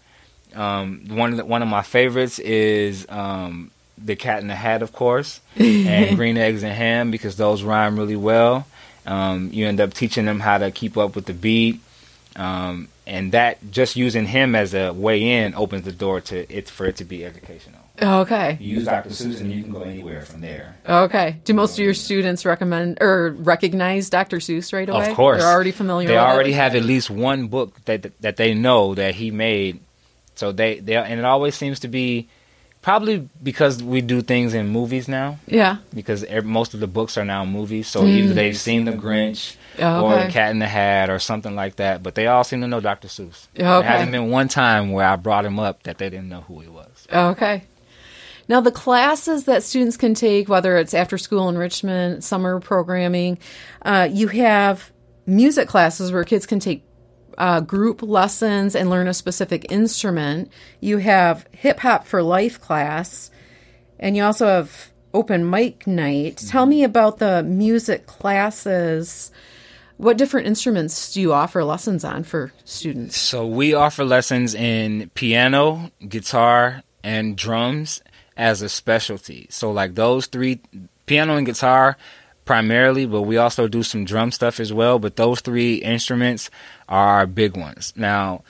Um, 0.55 1.05
one 1.09 1.33
of 1.33 1.37
the, 1.39 1.45
one 1.45 1.63
of 1.63 1.69
my 1.69 1.83
favorites 1.83 2.39
is 2.39 3.07
um, 3.09 3.71
the 4.03 4.17
Cat 4.17 4.41
in 4.41 4.49
the 4.49 4.55
Hat, 4.55 4.83
of 4.83 4.93
course, 4.93 5.41
and 5.57 6.17
Green 6.17 6.37
Eggs 6.37 6.63
and 6.63 6.73
Ham 6.73 7.11
because 7.11 7.37
those 7.37 7.63
rhyme 7.63 7.99
really 7.99 8.17
well. 8.17 8.67
Um, 9.07 9.51
you 9.53 9.67
end 9.67 9.81
up 9.81 9.95
teaching 9.95 10.27
them 10.27 10.41
how 10.41 10.59
to 10.59 10.71
keep 10.71 10.97
up 10.99 11.15
with 11.17 11.25
the 11.27 11.33
beat, 11.33 11.81
um, 12.37 12.89
and 13.07 13.33
that 13.33 13.71
just 13.71 13.97
using 13.97 14.27
him 14.27 14.55
as 14.55 14.75
a 14.75 14.93
way 14.93 15.23
in 15.43 15.55
opens 15.55 15.85
the 15.85 15.93
door 15.93 16.21
to 16.23 16.51
it 16.55 16.69
for 16.69 16.87
it 16.87 16.97
to 16.97 17.05
be 17.05 17.25
educational. 17.25 17.81
okay. 18.01 18.59
You 18.61 18.77
use 18.77 18.85
Dr. 18.85 19.09
Seuss, 19.11 19.41
and 19.41 19.51
you 19.51 19.63
can 19.63 19.73
go 19.73 19.81
anywhere 19.81 20.23
from 20.23 20.41
there. 20.43 20.77
Okay. 20.87 21.37
Do 21.45 21.55
most 21.55 21.79
of 21.79 21.85
your 21.85 21.95
students 21.95 22.45
recommend 22.45 22.99
or 23.01 23.31
recognize 23.31 24.11
Dr. 24.11 24.39
Seuss 24.39 24.73
right 24.75 24.89
away? 24.89 25.09
Of 25.11 25.17
course, 25.17 25.41
They're 25.43 25.51
already 25.51 25.73
familiar 25.73 26.07
They 26.09 26.19
already 26.19 26.51
it? 26.53 26.57
have 26.57 26.75
at 26.75 26.83
least 26.85 27.09
one 27.11 27.49
book 27.49 27.83
that 27.87 28.13
that 28.21 28.37
they 28.37 28.53
know 28.55 28.95
that 28.95 29.15
he 29.15 29.31
made. 29.31 29.81
So 30.39 30.53
they 30.53 30.81
they 30.81 30.97
and 30.97 31.19
it 31.19 31.25
always 31.25 31.55
seems 31.55 31.81
to 31.81 31.89
be 31.89 32.29
probably 32.81 33.29
because 33.43 33.83
we 33.83 34.01
do 34.01 34.23
things 34.23 34.55
in 34.55 34.69
movies 34.69 35.09
now. 35.09 35.39
Yeah. 35.47 35.79
Because 35.93 36.25
most 36.45 36.75
of 36.75 36.81
the 36.81 36.87
books 36.87 37.19
are 37.19 37.25
now 37.25 37.45
movies, 37.45 37.89
so 37.89 38.05
either 38.07 38.33
they've 38.33 38.57
seen 38.57 38.85
The 38.85 38.93
Grinch 38.93 39.57
Oh, 39.81 40.05
or 40.05 40.13
Mm. 40.13 40.27
The 40.27 40.33
Cat 40.33 40.51
in 40.51 40.59
the 40.59 40.67
Hat 40.69 41.11
or 41.11 41.19
something 41.19 41.55
like 41.55 41.77
that. 41.77 42.03
But 42.03 42.15
they 42.15 42.27
all 42.29 42.45
seem 42.45 42.61
to 42.63 42.69
know 42.69 42.81
Dr. 42.81 43.09
Seuss. 43.09 43.47
Okay. 43.55 43.63
There 43.65 43.83
hasn't 43.83 44.13
been 44.13 44.31
one 44.31 44.49
time 44.49 44.93
where 44.93 45.07
I 45.07 45.17
brought 45.17 45.45
him 45.45 45.59
up 45.59 45.83
that 45.85 45.99
they 45.99 46.09
didn't 46.09 46.29
know 46.29 46.43
who 46.43 46.61
he 46.61 46.69
was. 46.69 47.07
Okay. 47.13 47.65
Now, 48.49 48.61
the 48.63 48.73
classes 48.73 49.45
that 49.45 49.63
students 49.63 49.97
can 49.99 50.15
take, 50.15 50.49
whether 50.49 50.79
it's 50.79 50.95
after 50.95 51.19
school 51.19 51.49
enrichment, 51.49 52.25
summer 52.25 52.61
programming, 52.61 53.39
uh, 53.83 54.09
you 54.11 54.29
have 54.29 54.91
music 55.27 55.69
classes 55.69 56.11
where 56.11 56.25
kids 56.25 56.47
can 56.47 56.59
take 56.59 56.83
uh, 57.39 57.61
group 57.61 58.03
lessons 58.03 58.75
and 58.75 58.91
learn 58.91 59.09
a 59.09 59.15
specific 59.15 59.71
instrument. 59.71 60.53
You 60.81 60.99
have 60.99 61.47
hip 61.53 61.81
hop 61.81 62.07
for 62.07 62.23
life 62.23 62.61
class, 62.61 63.31
and 63.99 64.17
you 64.17 64.25
also 64.25 64.47
have 64.47 64.91
open 65.15 65.49
mic 65.49 65.87
night. 65.87 66.37
Tell 66.49 66.67
me 66.67 66.85
about 66.85 67.19
the 67.19 67.43
music 67.43 68.07
classes. 68.07 69.31
What 69.97 70.19
different 70.19 70.47
instruments 70.47 71.13
do 71.13 71.21
you 71.21 71.33
offer 71.33 71.65
lessons 71.65 72.05
on 72.05 72.25
for 72.25 72.53
students? 72.65 73.17
So 73.17 73.47
we 73.47 73.75
offer 73.75 74.05
lessons 74.05 74.55
in 74.55 75.11
piano, 75.15 75.91
guitar, 76.07 76.83
and 77.03 77.37
drums 77.37 78.03
as 78.37 78.63
a 78.63 78.69
specialty. 78.69 79.47
So 79.51 79.73
like 79.73 79.95
those 79.95 80.27
three, 80.27 80.61
piano 81.07 81.37
and 81.37 81.47
guitar 81.47 81.97
primarily, 82.49 83.05
but 83.05 83.23
we 83.23 83.37
also 83.37 83.69
do 83.69 83.83
some 83.83 84.07
drum 84.07 84.33
stuff 84.33 84.59
as 84.59 84.73
well. 84.73 84.99
But 84.99 85.17
those 85.17 85.43
three 85.43 85.75
instruments 85.75 86.49
are 86.89 87.19
our 87.19 87.27
big 87.27 87.59
ones. 87.59 87.93
Now, 87.95 88.43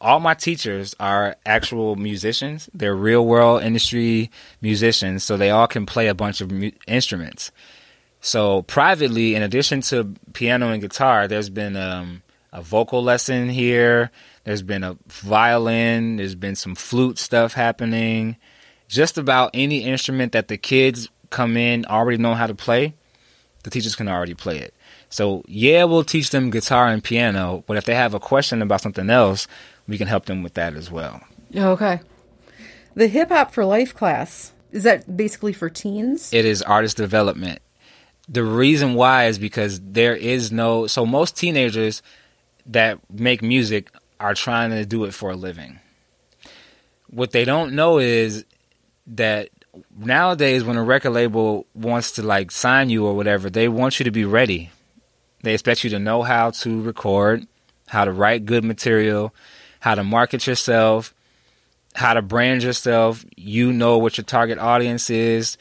all 0.00 0.18
my 0.18 0.34
teachers 0.34 0.96
are 0.98 1.36
actual 1.46 1.94
musicians. 1.94 2.68
They're 2.74 2.96
real 2.96 3.24
world 3.24 3.62
industry 3.62 4.32
musicians, 4.60 5.22
so 5.22 5.36
they 5.36 5.50
all 5.50 5.68
can 5.68 5.86
play 5.86 6.08
a 6.08 6.16
bunch 6.16 6.40
of 6.40 6.50
mu- 6.50 6.72
instruments. 6.88 7.52
So 8.20 8.62
privately, 8.62 9.36
in 9.36 9.42
addition 9.44 9.82
to 9.82 10.12
piano 10.32 10.72
and 10.72 10.82
guitar, 10.82 11.28
there's 11.28 11.48
been 11.48 11.76
um, 11.76 12.22
a 12.52 12.60
vocal 12.60 13.04
lesson 13.04 13.48
here. 13.48 14.10
There's 14.42 14.62
been 14.62 14.82
a 14.82 14.96
violin. 15.06 16.16
There's 16.16 16.34
been 16.34 16.56
some 16.56 16.74
flute 16.74 17.18
stuff 17.18 17.52
happening. 17.52 18.34
Just 18.88 19.16
about 19.16 19.52
any 19.54 19.84
instrument 19.84 20.32
that 20.32 20.48
the 20.48 20.56
kids 20.56 21.08
come 21.30 21.56
in 21.56 21.84
already 21.86 22.18
know 22.18 22.34
how 22.34 22.46
to 22.46 22.54
play, 22.54 22.94
the 23.62 23.70
teachers 23.70 23.96
can 23.96 24.08
already 24.08 24.34
play 24.34 24.58
it. 24.58 24.74
So 25.08 25.44
yeah, 25.46 25.84
we'll 25.84 26.04
teach 26.04 26.30
them 26.30 26.50
guitar 26.50 26.88
and 26.88 27.02
piano, 27.02 27.64
but 27.66 27.76
if 27.76 27.84
they 27.84 27.94
have 27.94 28.14
a 28.14 28.20
question 28.20 28.62
about 28.62 28.80
something 28.80 29.10
else, 29.10 29.46
we 29.86 29.98
can 29.98 30.08
help 30.08 30.26
them 30.26 30.42
with 30.42 30.54
that 30.54 30.74
as 30.74 30.90
well. 30.90 31.20
Okay. 31.54 32.00
The 32.94 33.08
hip 33.08 33.28
hop 33.28 33.52
for 33.52 33.64
life 33.64 33.94
class 33.94 34.52
is 34.72 34.82
that 34.82 35.16
basically 35.16 35.52
for 35.52 35.70
teens? 35.70 36.32
it 36.32 36.44
is 36.44 36.62
artist 36.62 36.96
development. 36.96 37.60
The 38.28 38.42
reason 38.42 38.94
why 38.94 39.26
is 39.26 39.38
because 39.38 39.80
there 39.80 40.16
is 40.16 40.50
no 40.50 40.86
so 40.86 41.06
most 41.06 41.36
teenagers 41.36 42.02
that 42.66 42.98
make 43.10 43.42
music 43.42 43.90
are 44.18 44.34
trying 44.34 44.70
to 44.70 44.84
do 44.84 45.04
it 45.04 45.14
for 45.14 45.30
a 45.30 45.36
living. 45.36 45.78
What 47.08 47.30
they 47.30 47.44
don't 47.44 47.74
know 47.74 47.98
is 47.98 48.44
that 49.06 49.50
nowadays 49.96 50.64
when 50.64 50.76
a 50.76 50.82
record 50.82 51.10
label 51.10 51.66
wants 51.74 52.12
to 52.12 52.22
like 52.22 52.50
sign 52.50 52.90
you 52.90 53.06
or 53.06 53.14
whatever, 53.14 53.50
they 53.50 53.68
want 53.68 53.98
you 53.98 54.04
to 54.04 54.10
be 54.10 54.24
ready. 54.24 54.70
They 55.42 55.54
expect 55.54 55.84
you 55.84 55.90
to 55.90 55.98
know 55.98 56.22
how 56.22 56.50
to 56.50 56.82
record, 56.82 57.46
how 57.86 58.04
to 58.04 58.12
write 58.12 58.46
good 58.46 58.64
material, 58.64 59.34
how 59.80 59.94
to 59.94 60.02
market 60.02 60.46
yourself, 60.46 61.14
how 61.94 62.14
to 62.14 62.22
brand 62.22 62.62
yourself. 62.62 63.24
You 63.36 63.72
know 63.72 63.98
what 63.98 64.18
your 64.18 64.24
target 64.24 64.58
audience 64.58 65.10
is, 65.10 65.56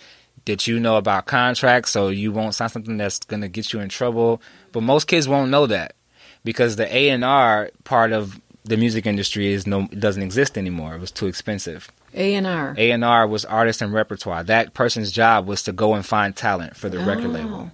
that 0.45 0.67
you 0.67 0.79
know 0.79 0.97
about 0.97 1.25
contracts, 1.25 1.91
so 1.91 2.09
you 2.09 2.31
won't 2.31 2.55
sign 2.55 2.69
something 2.69 2.97
that's 2.97 3.19
going 3.19 3.41
to 3.41 3.47
get 3.47 3.73
you 3.73 3.79
in 3.79 3.89
trouble. 3.89 4.41
But 4.71 4.81
most 4.81 5.07
kids 5.07 5.27
won't 5.27 5.51
know 5.51 5.67
that 5.67 5.95
because 6.43 6.75
the 6.75 6.93
A 6.95 7.09
and 7.09 7.23
R 7.23 7.71
part 7.83 8.11
of 8.11 8.39
the 8.63 8.77
music 8.77 9.05
industry 9.05 9.53
is 9.53 9.67
no 9.67 9.87
doesn't 9.87 10.23
exist 10.23 10.57
anymore. 10.57 10.95
It 10.95 11.01
was 11.01 11.11
too 11.11 11.27
expensive. 11.27 11.91
A 12.15 12.35
and 12.35 12.47
R. 12.47 12.73
A 12.77 12.91
and 12.91 13.03
R 13.03 13.27
was 13.27 13.45
artist 13.45 13.81
and 13.81 13.93
repertoire. 13.93 14.43
That 14.43 14.73
person's 14.73 15.11
job 15.11 15.47
was 15.47 15.63
to 15.63 15.71
go 15.71 15.93
and 15.93 16.05
find 16.05 16.35
talent 16.35 16.75
for 16.75 16.89
the 16.89 16.99
record 16.99 17.25
oh. 17.25 17.29
label, 17.29 17.71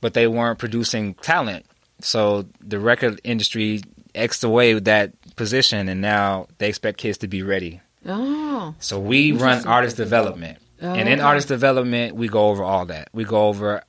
but 0.00 0.14
they 0.14 0.26
weren't 0.26 0.58
producing 0.58 1.14
talent. 1.14 1.66
So 2.00 2.46
the 2.60 2.78
record 2.78 3.20
industry 3.24 3.82
xed 4.14 4.44
away 4.44 4.78
that 4.78 5.12
position, 5.36 5.88
and 5.88 6.00
now 6.00 6.46
they 6.58 6.68
expect 6.68 6.98
kids 6.98 7.18
to 7.18 7.28
be 7.28 7.42
ready. 7.42 7.80
Oh. 8.06 8.74
So 8.78 8.98
we 8.98 9.32
run 9.32 9.66
artist 9.66 9.96
development. 9.96 10.58
Oh, 10.80 10.92
and 10.92 11.08
in 11.08 11.18
okay. 11.18 11.22
artist 11.22 11.48
development, 11.48 12.14
we 12.14 12.28
go 12.28 12.50
over 12.50 12.62
all 12.62 12.86
that. 12.86 13.08
We 13.12 13.24
go 13.24 13.48
over 13.48 13.82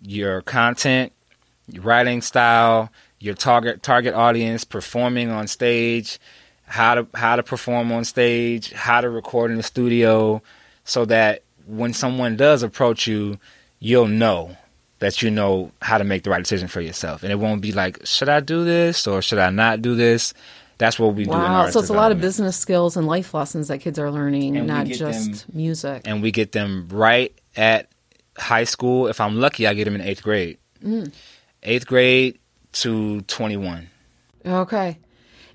your 0.00 0.42
content, 0.42 1.12
your 1.68 1.82
writing 1.82 2.20
style, 2.20 2.90
your 3.18 3.34
target 3.34 3.82
target 3.82 4.14
audience, 4.14 4.64
performing 4.64 5.30
on 5.30 5.46
stage, 5.46 6.18
how 6.66 6.94
to 6.94 7.06
how 7.14 7.36
to 7.36 7.42
perform 7.42 7.92
on 7.92 8.04
stage, 8.04 8.72
how 8.72 9.00
to 9.00 9.10
record 9.10 9.50
in 9.50 9.56
the 9.56 9.62
studio, 9.62 10.42
so 10.84 11.04
that 11.06 11.42
when 11.66 11.92
someone 11.92 12.36
does 12.36 12.62
approach 12.62 13.06
you, 13.06 13.38
you'll 13.78 14.08
know 14.08 14.56
that 14.98 15.20
you 15.22 15.30
know 15.30 15.70
how 15.82 15.98
to 15.98 16.04
make 16.04 16.22
the 16.22 16.30
right 16.30 16.42
decision 16.42 16.68
for 16.68 16.80
yourself, 16.80 17.22
and 17.22 17.32
it 17.32 17.36
won't 17.36 17.60
be 17.60 17.72
like, 17.72 18.04
should 18.06 18.28
I 18.28 18.40
do 18.40 18.64
this 18.64 19.06
or 19.06 19.20
should 19.22 19.38
I 19.38 19.50
not 19.50 19.82
do 19.82 19.94
this? 19.94 20.32
That's 20.78 20.98
what 20.98 21.14
we 21.14 21.24
do. 21.24 21.30
Wow. 21.30 21.68
So 21.70 21.78
it's 21.80 21.90
a 21.90 21.92
lot 21.92 22.10
of 22.10 22.20
business 22.20 22.56
skills 22.56 22.96
and 22.96 23.06
life 23.06 23.34
lessons 23.34 23.68
that 23.68 23.78
kids 23.80 23.98
are 24.00 24.10
learning, 24.10 24.56
And 24.56 24.66
not 24.66 24.86
just 24.86 25.52
music. 25.54 26.02
and 26.06 26.22
we 26.22 26.32
get 26.32 26.50
them 26.52 26.88
right 26.90 27.32
at 27.56 27.88
high 28.36 28.64
school. 28.64 29.06
If 29.06 29.20
I'm 29.20 29.36
lucky, 29.38 29.66
I 29.66 29.74
get 29.74 29.84
them 29.84 29.94
in 29.94 30.00
eighth 30.00 30.22
grade. 30.24 30.58
Mm. 30.82 31.12
Eighth 31.62 31.86
grade 31.86 32.38
to 32.72 33.20
21. 33.22 33.88
Okay. 34.44 34.98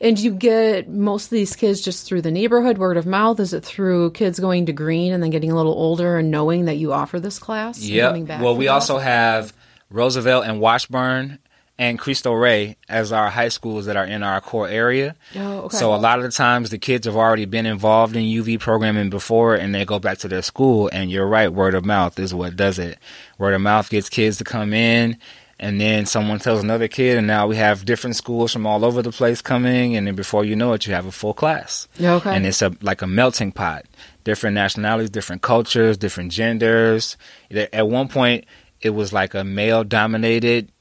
And 0.02 0.20
you 0.20 0.32
get 0.32 0.90
most 0.90 1.26
of 1.26 1.30
these 1.32 1.56
kids 1.56 1.82
just 1.82 2.06
through 2.08 2.22
the 2.22 2.32
neighborhood, 2.32 2.78
word 2.78 2.98
of 2.98 3.06
mouth? 3.06 3.40
Is 3.40 3.54
it 3.54 3.64
through 3.66 4.12
kids 4.12 4.40
going 4.40 4.66
to 4.68 4.74
Green 4.74 5.12
and 5.14 5.24
then 5.24 5.30
getting 5.32 5.52
a 5.52 5.56
little 5.56 5.74
older 5.74 6.18
and 6.18 6.30
knowing 6.32 6.66
that 6.66 6.78
you 6.78 6.94
offer 6.94 7.20
this 7.20 7.40
class? 7.40 7.78
and 7.80 7.88
Yep. 7.90 8.10
coming 8.10 8.26
back 8.26 8.42
Well, 8.42 8.56
we 8.56 8.66
that? 8.66 8.72
also 8.74 8.98
have 9.00 9.54
Roosevelt 9.90 10.46
and 10.46 10.60
Washburn 10.60 11.40
and 11.80 12.00
Cristo 12.00 12.34
Rey 12.34 12.76
as 12.90 13.12
our 13.12 13.30
high 13.30 13.50
schools 13.50 13.86
that 13.86 13.96
are 13.96 14.06
in 14.06 14.24
our 14.24 14.42
core 14.42 14.68
area. 14.68 15.16
Oh, 15.36 15.60
okay. 15.66 15.78
So 15.78 15.94
a 15.94 15.98
lot 15.98 16.18
of 16.18 16.26
the 16.26 16.32
times 16.32 16.72
the 16.72 16.80
kids 16.80 17.06
have 17.06 17.16
already 17.16 17.46
been 17.46 17.66
involved 17.68 18.16
in 18.16 18.24
UV 18.24 18.60
programming 18.60 19.10
before 19.12 19.54
and 19.56 19.74
they 19.76 19.86
go 19.86 20.00
back 20.00 20.18
to 20.20 20.28
their 20.28 20.42
school 20.42 20.90
and 20.92 21.12
you're 21.12 21.28
right, 21.28 21.52
word 21.54 21.76
of 21.76 21.86
mouth 21.86 22.18
is 22.20 22.34
what 22.34 22.56
does 22.56 22.80
it. 22.80 22.98
Word 23.38 23.54
of 23.54 23.62
mouth 23.62 23.90
gets 23.90 24.10
kids 24.10 24.38
to 24.40 24.44
come 24.44 24.74
in 24.74 25.18
and 25.60 25.82
then 25.82 26.06
someone 26.06 26.40
tells 26.40 26.64
another 26.64 26.88
kid 26.88 27.18
and 27.18 27.26
now 27.28 27.48
we 27.48 27.56
have 27.56 27.84
different 27.86 28.16
schools 28.16 28.54
from 28.54 28.68
all 28.68 28.86
over 28.86 29.02
the 29.02 29.12
place 29.12 29.42
coming 29.42 29.96
and 29.96 30.06
then 30.08 30.16
before 30.16 30.46
you 30.46 30.56
know 30.56 30.74
it 30.74 30.86
you 30.86 30.94
have 30.94 31.06
a 31.08 31.12
full 31.12 31.34
class. 31.34 31.88
Okay. 32.00 32.36
And 32.36 32.46
it's 32.46 32.62
a 32.62 32.72
like 32.82 33.02
a 33.02 33.08
melting 33.08 33.52
pot. 33.52 33.86
Different 34.24 34.54
nationalities, 34.56 35.10
different 35.10 35.42
cultures, 35.42 35.98
different 35.98 36.32
genders. 36.32 37.18
At 37.52 37.88
one 37.90 38.08
point 38.08 38.46
it 38.82 38.92
was 38.92 39.12
like 39.14 39.34
a 39.34 39.44
male 39.44 39.84
dominated 39.84 40.72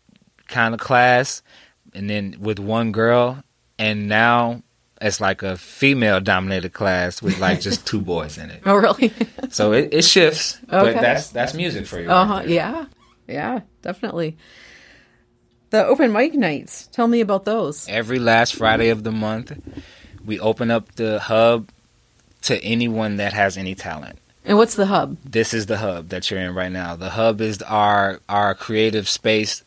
kind 0.49 0.75
of 0.75 0.81
class, 0.81 1.43
and 1.95 2.09
then 2.11 2.37
with 2.39 2.59
one 2.59 2.93
girl, 2.93 3.43
and 3.79 4.09
now 4.09 4.63
it's 5.01 5.21
like 5.21 5.43
a 5.43 5.57
female 5.57 6.21
dominated 6.21 6.73
class 6.73 7.23
with 7.23 7.39
like 7.39 7.61
just 7.61 7.87
two 7.87 8.01
boys 8.13 8.37
in 8.39 8.51
it. 8.51 8.63
oh, 8.67 8.75
really? 8.77 9.13
So 9.51 9.73
it, 9.73 9.89
it 9.93 10.05
shifts, 10.05 10.59
Okay. 10.71 10.93
but 10.93 11.01
that's 11.01 11.31
that's 11.31 11.55
music 11.55 11.87
for 11.87 12.01
you. 12.01 12.11
Uh 12.11 12.25
huh. 12.27 12.43
Yeah. 12.47 12.87
Yeah. 13.27 13.61
Definitely. 13.83 14.37
The 15.77 15.85
open 15.85 16.11
mic 16.11 16.33
nights. 16.33 16.87
Tell 16.87 17.07
me 17.07 17.21
about 17.21 17.45
those. 17.45 17.87
Every 17.87 18.19
last 18.19 18.55
Friday 18.55 18.89
of 18.89 19.05
the 19.05 19.13
month, 19.13 19.53
we 20.25 20.41
open 20.41 20.71
up 20.71 20.95
the 20.95 21.19
hub 21.19 21.69
to 22.43 22.59
anyone 22.65 23.17
that 23.19 23.35
has 23.35 23.59
any 23.59 23.75
talent. 23.75 24.19
And 24.47 24.57
what's 24.57 24.75
the 24.75 24.87
hub? 24.87 25.19
This 25.23 25.53
is 25.53 25.67
the 25.67 25.77
hub 25.77 26.09
that 26.09 26.31
you're 26.31 26.41
in 26.41 26.55
right 26.55 26.73
now. 26.73 26.97
The 26.97 27.11
hub 27.11 27.43
is 27.43 27.61
our 27.61 28.21
our 28.27 28.55
creative 28.55 29.07
space. 29.07 29.65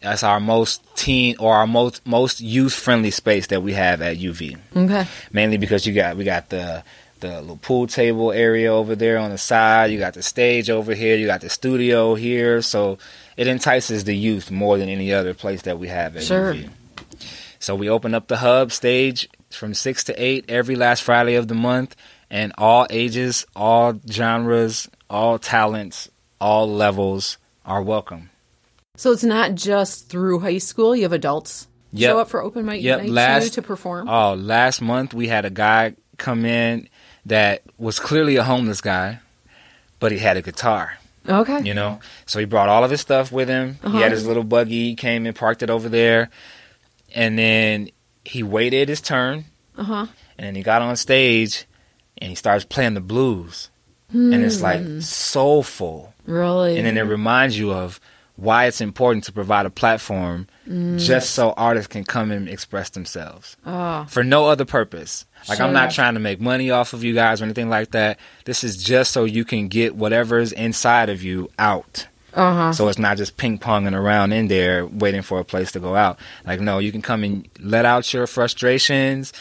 That's 0.00 0.22
our 0.22 0.40
most 0.40 0.80
teen 0.96 1.36
or 1.38 1.54
our 1.56 1.66
most 1.66 2.06
most 2.06 2.40
youth 2.40 2.72
friendly 2.72 3.10
space 3.10 3.48
that 3.48 3.62
we 3.62 3.74
have 3.74 4.00
at 4.00 4.16
UV. 4.16 4.56
Okay. 4.74 5.06
mainly 5.32 5.58
because 5.58 5.86
you 5.86 5.92
got 5.92 6.16
we 6.16 6.24
got 6.24 6.48
the 6.48 6.82
the 7.22 7.40
little 7.40 7.56
pool 7.56 7.86
table 7.86 8.30
area 8.32 8.72
over 8.72 8.94
there 8.94 9.16
on 9.16 9.30
the 9.30 9.38
side. 9.38 9.90
You 9.90 9.98
got 9.98 10.12
the 10.14 10.22
stage 10.22 10.68
over 10.68 10.94
here. 10.94 11.16
You 11.16 11.26
got 11.26 11.40
the 11.40 11.48
studio 11.48 12.14
here. 12.14 12.60
So 12.60 12.98
it 13.36 13.46
entices 13.46 14.04
the 14.04 14.14
youth 14.16 14.50
more 14.50 14.76
than 14.76 14.88
any 14.90 15.12
other 15.12 15.32
place 15.32 15.62
that 15.62 15.78
we 15.78 15.88
have 15.88 16.16
at 16.16 16.24
Sure. 16.24 16.52
UV. 16.54 16.68
So 17.58 17.74
we 17.74 17.88
open 17.88 18.14
up 18.14 18.28
the 18.28 18.38
hub 18.38 18.72
stage 18.72 19.28
from 19.50 19.72
six 19.72 20.04
to 20.04 20.14
eight 20.22 20.44
every 20.48 20.76
last 20.76 21.02
Friday 21.02 21.34
of 21.36 21.48
the 21.48 21.54
month, 21.54 21.94
and 22.30 22.52
all 22.58 22.86
ages, 22.90 23.46
all 23.54 23.94
genres, 24.10 24.88
all 25.08 25.38
talents, 25.38 26.08
all 26.40 26.68
levels 26.68 27.38
are 27.64 27.82
welcome. 27.82 28.30
So 28.96 29.12
it's 29.12 29.22
not 29.24 29.54
just 29.54 30.08
through 30.08 30.40
high 30.40 30.58
school. 30.58 30.94
You 30.96 31.02
have 31.04 31.12
adults 31.12 31.68
Yep. 31.92 32.10
show 32.10 32.18
up 32.18 32.28
for 32.30 32.42
open 32.42 32.64
mic 32.64 32.82
Yep, 32.82 32.98
night 33.00 33.10
last- 33.10 33.54
to 33.54 33.62
perform. 33.62 34.08
Oh, 34.08 34.34
last 34.34 34.80
month 34.80 35.12
we 35.14 35.28
had 35.28 35.44
a 35.44 35.50
guy 35.50 35.92
come 36.16 36.44
in 36.44 36.88
that 37.26 37.62
was 37.78 37.98
clearly 38.00 38.36
a 38.36 38.42
homeless 38.44 38.80
guy, 38.80 39.20
but 40.00 40.12
he 40.12 40.18
had 40.18 40.36
a 40.36 40.42
guitar, 40.42 40.94
okay. 41.28 41.60
you 41.62 41.74
know? 41.74 42.00
So 42.26 42.38
he 42.38 42.44
brought 42.44 42.68
all 42.68 42.82
of 42.84 42.90
his 42.90 43.00
stuff 43.00 43.30
with 43.32 43.48
him. 43.48 43.78
Uh-huh. 43.82 43.96
He 43.96 44.02
had 44.02 44.12
his 44.12 44.26
little 44.26 44.44
buggy, 44.44 44.88
he 44.90 44.94
came 44.94 45.26
and 45.26 45.34
parked 45.36 45.62
it 45.62 45.70
over 45.70 45.88
there. 45.88 46.30
And 47.14 47.38
then 47.38 47.90
he 48.24 48.42
waited 48.42 48.88
his 48.88 49.00
turn, 49.00 49.44
Uh 49.76 49.84
huh. 49.84 50.06
and 50.38 50.46
then 50.46 50.54
he 50.54 50.62
got 50.62 50.82
on 50.82 50.96
stage 50.96 51.66
and 52.18 52.30
he 52.30 52.34
starts 52.34 52.64
playing 52.64 52.94
the 52.94 53.00
blues. 53.00 53.68
And 54.14 54.34
it's 54.44 54.60
like 54.60 54.82
soulful. 55.00 56.12
Really. 56.26 56.76
And 56.76 56.86
then 56.86 56.98
it 56.98 57.02
reminds 57.02 57.58
you 57.58 57.72
of 57.72 57.98
why 58.42 58.66
it's 58.66 58.80
important 58.80 59.24
to 59.24 59.32
provide 59.32 59.66
a 59.66 59.70
platform 59.70 60.46
just 60.96 61.30
so 61.30 61.52
artists 61.56 61.86
can 61.88 62.02
come 62.04 62.30
and 62.30 62.48
express 62.48 62.90
themselves 62.90 63.56
Ah. 63.66 64.06
for 64.08 64.22
no 64.24 64.46
other 64.46 64.64
purpose. 64.64 65.26
Like 65.48 65.60
I'm 65.60 65.72
not 65.72 65.90
trying 65.90 66.14
to 66.14 66.20
make 66.20 66.40
money 66.40 66.70
off 66.70 66.92
of 66.92 67.02
you 67.04 67.14
guys 67.14 67.40
or 67.40 67.44
anything 67.44 67.68
like 67.68 67.90
that. 67.92 68.18
This 68.44 68.64
is 68.64 68.82
just 68.82 69.10
so 69.12 69.24
you 69.24 69.44
can 69.44 69.68
get 69.68 69.94
whatever's 69.96 70.52
inside 70.52 71.08
of 71.10 71.22
you 71.22 71.50
out. 71.58 72.06
Uh 72.34 72.54
huh. 72.54 72.72
So 72.72 72.88
it's 72.88 72.98
not 72.98 73.16
just 73.18 73.36
ping 73.36 73.58
ponging 73.58 73.94
around 73.94 74.32
in 74.32 74.48
there 74.48 74.86
waiting 74.86 75.22
for 75.22 75.38
a 75.38 75.44
place 75.44 75.70
to 75.72 75.80
go 75.80 75.94
out. 75.94 76.18
Like 76.46 76.60
no, 76.60 76.78
you 76.78 76.90
can 76.90 77.02
come 77.02 77.24
and 77.24 77.46
let 77.60 77.84
out 77.84 78.12
your 78.14 78.26
frustrations, 78.26 79.32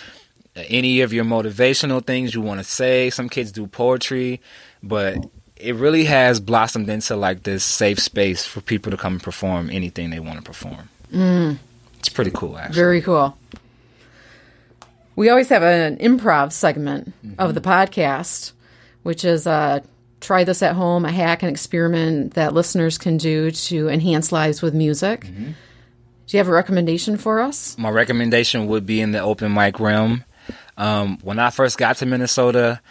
any 0.55 1.01
of 1.01 1.13
your 1.13 1.24
motivational 1.24 2.05
things 2.05 2.36
you 2.36 2.41
want 2.41 2.60
to 2.60 2.63
say. 2.65 3.10
Some 3.10 3.30
kids 3.30 3.52
do 3.52 3.65
poetry, 3.67 4.41
but 4.84 5.17
it 5.62 5.76
really 5.76 6.06
has 6.06 6.39
blossomed 6.39 6.89
into 6.89 7.15
like 7.15 7.43
this 7.43 7.63
safe 7.63 8.00
space 8.00 8.45
for 8.45 8.62
people 8.62 8.91
to 8.91 8.97
come 8.97 9.13
and 9.13 9.24
perform 9.24 9.69
anything 9.69 10.10
they 10.10 10.19
want 10.19 10.38
to 10.38 10.43
perform. 10.43 10.89
Mm. 11.13 11.58
It's 12.00 12.10
pretty 12.10 12.32
cool, 12.34 12.58
actually. 12.58 12.76
Very 12.76 13.02
cool. 13.02 13.38
We 15.15 15.30
always 15.30 15.50
have 15.50 15.62
an 15.62 15.97
improv 15.97 16.52
segment 16.52 17.13
of 17.38 17.54
the 17.54 17.62
podcast, 17.62 18.54
which 19.04 19.24
is 19.24 19.45
uh, 19.45 19.82
try 20.19 20.43
this 20.43 20.63
at 20.63 20.76
home, 20.76 21.06
a 21.06 21.12
hack 21.12 21.43
and 21.43 21.52
experiment 21.52 22.34
that 22.34 22.54
listeners 22.54 22.97
can 22.97 23.17
do 23.17 23.52
to 23.52 23.89
enhance 23.89 24.32
lives 24.32 24.62
with 24.62 24.74
music. 24.74 25.21
Do 25.21 26.38
you 26.38 26.38
have 26.38 26.47
a 26.47 26.54
recommendation 26.54 27.17
for 27.17 27.41
us? 27.41 27.78
my 27.78 27.89
recommendation 27.89 28.67
would 28.67 28.86
be 28.86 29.02
in 29.02 29.12
the 29.12 29.19
open 29.19 29.54
mic 29.54 29.80
realm. 29.80 30.24
Um, 30.78 31.19
when 31.21 31.38
I 31.39 31.50
first 31.50 31.78
got 31.78 31.97
to 31.97 32.06
Minnesota, 32.06 32.82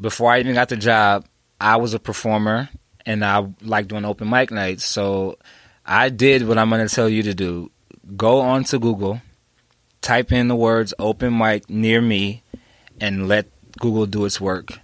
before 0.00 0.30
I 0.30 0.40
even 0.40 0.54
got 0.54 0.68
the 0.68 0.76
job, 0.76 1.26
I 1.60 1.76
was 1.76 1.94
a 1.94 1.98
performer 1.98 2.68
and 3.04 3.24
I 3.24 3.46
liked 3.62 3.88
doing 3.88 4.04
open 4.04 4.28
mic 4.28 4.50
nights. 4.50 4.84
So 4.84 5.38
I 5.84 6.08
did 6.08 6.46
what 6.46 6.58
I'm 6.58 6.70
going 6.70 6.86
to 6.86 6.94
tell 6.94 7.08
you 7.08 7.22
to 7.24 7.34
do. 7.34 7.70
Go 8.16 8.40
onto 8.40 8.78
Google, 8.78 9.20
type 10.00 10.32
in 10.32 10.48
the 10.48 10.56
words 10.56 10.94
open 10.98 11.36
mic 11.36 11.68
near 11.68 12.00
me, 12.00 12.42
and 13.00 13.28
let 13.28 13.46
Google 13.78 14.06
do 14.06 14.24
its 14.24 14.40
work. 14.40 14.78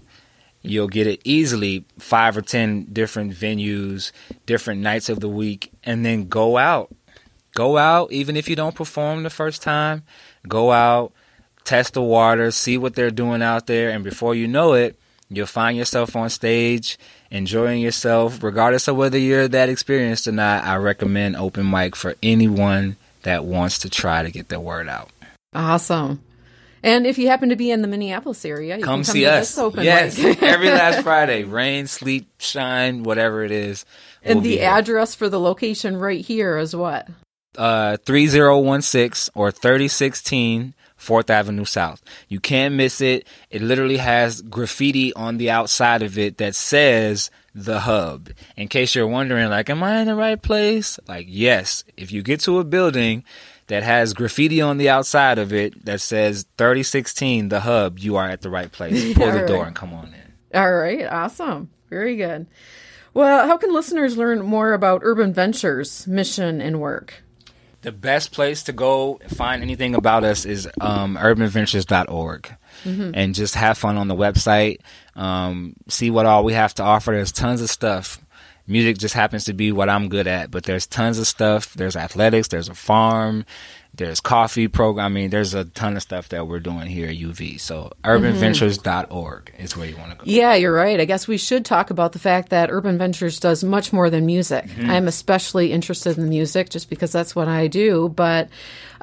You'll 0.63 0.89
get 0.89 1.07
it 1.07 1.21
easily 1.25 1.85
five 1.99 2.37
or 2.37 2.43
ten 2.43 2.85
different 2.93 3.33
venues, 3.33 4.13
different 4.47 4.81
nights 4.81 5.09
of 5.09 5.21
the 5.21 5.29
week, 5.29 5.73
and 5.85 6.05
then 6.05 6.29
go 6.29 6.57
out 6.57 6.95
go 7.55 7.77
out 7.77 8.11
even 8.13 8.37
if 8.37 8.49
you 8.49 8.57
don't 8.57 8.75
perform 8.75 9.23
the 9.23 9.31
first 9.31 9.63
time 9.63 10.03
go 10.49 10.73
out 10.73 11.13
test 11.65 11.95
the 11.95 12.03
water 12.03 12.51
see 12.51 12.79
what 12.79 12.95
they're 12.95 13.11
doing 13.11 13.43
out 13.43 13.67
there 13.67 13.91
and 13.91 14.03
before 14.05 14.35
you 14.35 14.49
know 14.49 14.73
it 14.73 14.99
you'll 15.37 15.47
find 15.47 15.77
yourself 15.77 16.17
on 16.17 16.31
stage 16.31 16.99
enjoying 17.31 17.81
yourself. 17.81 18.43
Regardless 18.43 18.89
of 18.89 18.97
whether 18.97 19.19
you're 19.19 19.49
that 19.49 19.69
experienced 19.69 20.27
or 20.29 20.33
not 20.33 20.65
i 20.65 20.77
recommend 20.77 21.37
open 21.37 21.69
mic 21.71 21.97
for 21.97 22.15
anyone 22.23 22.97
that 23.23 23.45
wants 23.45 23.79
to 23.81 23.91
try 23.91 24.23
to 24.23 24.31
get 24.31 24.49
their 24.49 24.61
word 24.61 24.89
out. 24.89 25.11
Awesome. 25.55 26.21
And 26.85 27.07
if 27.07 27.17
you 27.17 27.29
happen 27.29 27.51
to 27.51 27.57
be 27.57 27.71
in 27.71 27.81
the 27.81 27.87
Minneapolis 27.87 28.45
area, 28.45 28.77
you 28.77 28.83
come 28.83 29.05
can 29.05 29.05
come 29.07 29.15
see 29.15 29.21
to 29.21 29.27
us. 29.27 29.49
this 29.51 29.59
open 29.59 29.85
yes 29.85 30.19
every 30.43 30.69
last 30.69 31.03
friday. 31.03 31.45
Rain 31.45 31.87
sleet 31.87 32.27
shine 32.39 33.05
whatever 33.05 33.45
it 33.45 33.53
is 33.53 33.85
and 34.25 34.37
we'll 34.37 34.43
be 34.45 34.57
the 34.57 34.63
address 34.63 35.15
for 35.15 35.29
the 35.29 35.39
location 35.41 35.97
right 35.97 36.25
here 36.25 36.59
is 36.59 36.75
what? 36.75 37.09
uh, 37.59 37.97
3016 37.99 39.31
or 39.35 39.51
3016 39.51 40.75
4th 41.03 41.31
Avenue 41.31 41.65
South. 41.65 42.03
You 42.29 42.41
can't 42.41 42.75
miss 42.75 43.01
it. 43.01 43.27
It 43.51 43.61
literally 43.61 43.97
has 43.97 44.41
graffiti 44.43 45.13
on 45.15 45.37
the 45.37 45.51
outside 45.51 46.03
of 46.03 46.17
it 46.17 46.39
that 46.39 46.55
says 46.55 47.31
the 47.55 47.81
hub. 47.81 48.31
In 48.57 48.69
case 48.69 48.95
you're 48.95 49.07
wondering, 49.07 49.51
like, 49.51 49.69
am 49.69 49.83
I 49.83 49.99
in 49.99 50.07
the 50.07 50.15
right 50.15 50.41
place? 50.41 50.99
Like, 51.09 51.27
yes. 51.29 51.85
If 51.97 52.13
you 52.13 52.23
get 52.23 52.41
to 52.41 52.59
a 52.59 52.65
building 52.65 53.25
that 53.67 53.83
has 53.83 54.15
graffiti 54.15 54.61
on 54.61 54.79
the 54.79 54.89
outside 54.89 55.39
of 55.39 55.53
it 55.53 55.85
that 55.85 56.01
says 56.01 56.47
3016 56.57 57.49
the 57.49 57.61
hub, 57.61 57.99
you 57.99 58.17
are 58.17 58.29
at 58.29 58.43
the 58.43 58.51
right 58.51 58.71
place. 58.71 59.15
Pull 59.15 59.33
the 59.33 59.43
All 59.43 59.47
door 59.47 59.67
and 59.67 59.77
come 59.77 59.93
on 59.93 60.15
in. 60.15 60.59
All 60.59 60.73
right, 60.73 61.07
awesome. 61.07 61.71
Very 61.91 62.17
good. 62.17 62.47
Well, 63.15 63.47
how 63.47 63.59
can 63.59 63.75
listeners 63.75 64.17
learn 64.17 64.43
more 64.43 64.73
about 64.73 65.03
Urban 65.05 65.35
Ventures 65.35 66.07
mission 66.07 66.61
and 66.63 66.81
work? 66.81 67.23
The 67.83 67.93
best 67.93 68.33
place 68.33 68.63
to 68.65 68.73
go 68.73 69.19
find 69.29 69.63
anything 69.63 69.95
about 69.95 70.25
us 70.25 70.45
is 70.45 70.69
um, 70.81 71.17
urbanventures.org. 71.17 72.55
And 73.15 73.35
just 73.35 73.55
have 73.55 73.77
fun 73.77 73.97
on 73.99 74.09
the 74.09 74.15
website. 74.17 74.79
Um, 75.15 75.75
see 75.89 76.11
what 76.11 76.25
all 76.27 76.43
we 76.45 76.55
have 76.55 76.75
to 76.75 76.83
offer. 76.83 77.13
There's 77.13 77.33
tons 77.33 77.61
of 77.61 77.71
stuff. 77.71 78.19
Music 78.67 78.97
just 78.99 79.15
happens 79.15 79.45
to 79.45 79.53
be 79.53 79.73
what 79.73 79.89
I'm 79.89 80.09
good 80.09 80.27
at, 80.29 80.51
but 80.51 80.63
there's 80.65 80.87
tons 80.87 81.19
of 81.19 81.27
stuff. 81.27 81.75
There's 81.75 81.97
athletics, 81.97 82.49
there's 82.49 82.69
a 82.69 82.75
farm, 82.75 83.45
There's 83.95 84.21
coffee 84.21 84.69
program. 84.69 85.05
I 85.05 85.09
mean, 85.11 85.31
there's 85.31 85.53
a 85.53 85.67
ton 85.67 85.97
of 85.97 86.03
stuff 86.03 86.31
that 86.31 86.49
we're 86.49 86.61
doing 86.61 86.87
here 86.87 87.09
at 87.09 87.17
UV. 87.17 87.61
So 87.61 87.93
urbanventures.org 88.05 89.55
is 89.59 89.77
where 89.77 89.87
you 89.87 89.97
want 89.99 90.13
to 90.13 90.17
go. 90.17 90.23
Yeah, 90.25 90.55
you're 90.55 90.73
right. 90.73 90.99
I 90.99 91.05
guess 91.05 91.29
we 91.29 91.37
should 91.37 91.65
talk 91.65 91.91
about 91.91 92.13
the 92.13 92.19
fact 92.19 92.49
that 92.51 92.71
Urban 92.71 92.97
Ventures 92.97 93.39
does 93.39 93.63
much 93.63 93.93
more 93.93 94.09
than 94.09 94.25
music. 94.25 94.67
I'm 94.79 95.09
especially 95.09 95.73
interested 95.73 96.17
in 96.17 96.29
music 96.29 96.71
just 96.71 96.89
because 96.89 97.13
that's 97.13 97.37
what 97.37 97.49
I 97.49 97.67
do. 97.67 98.09
But 98.09 98.49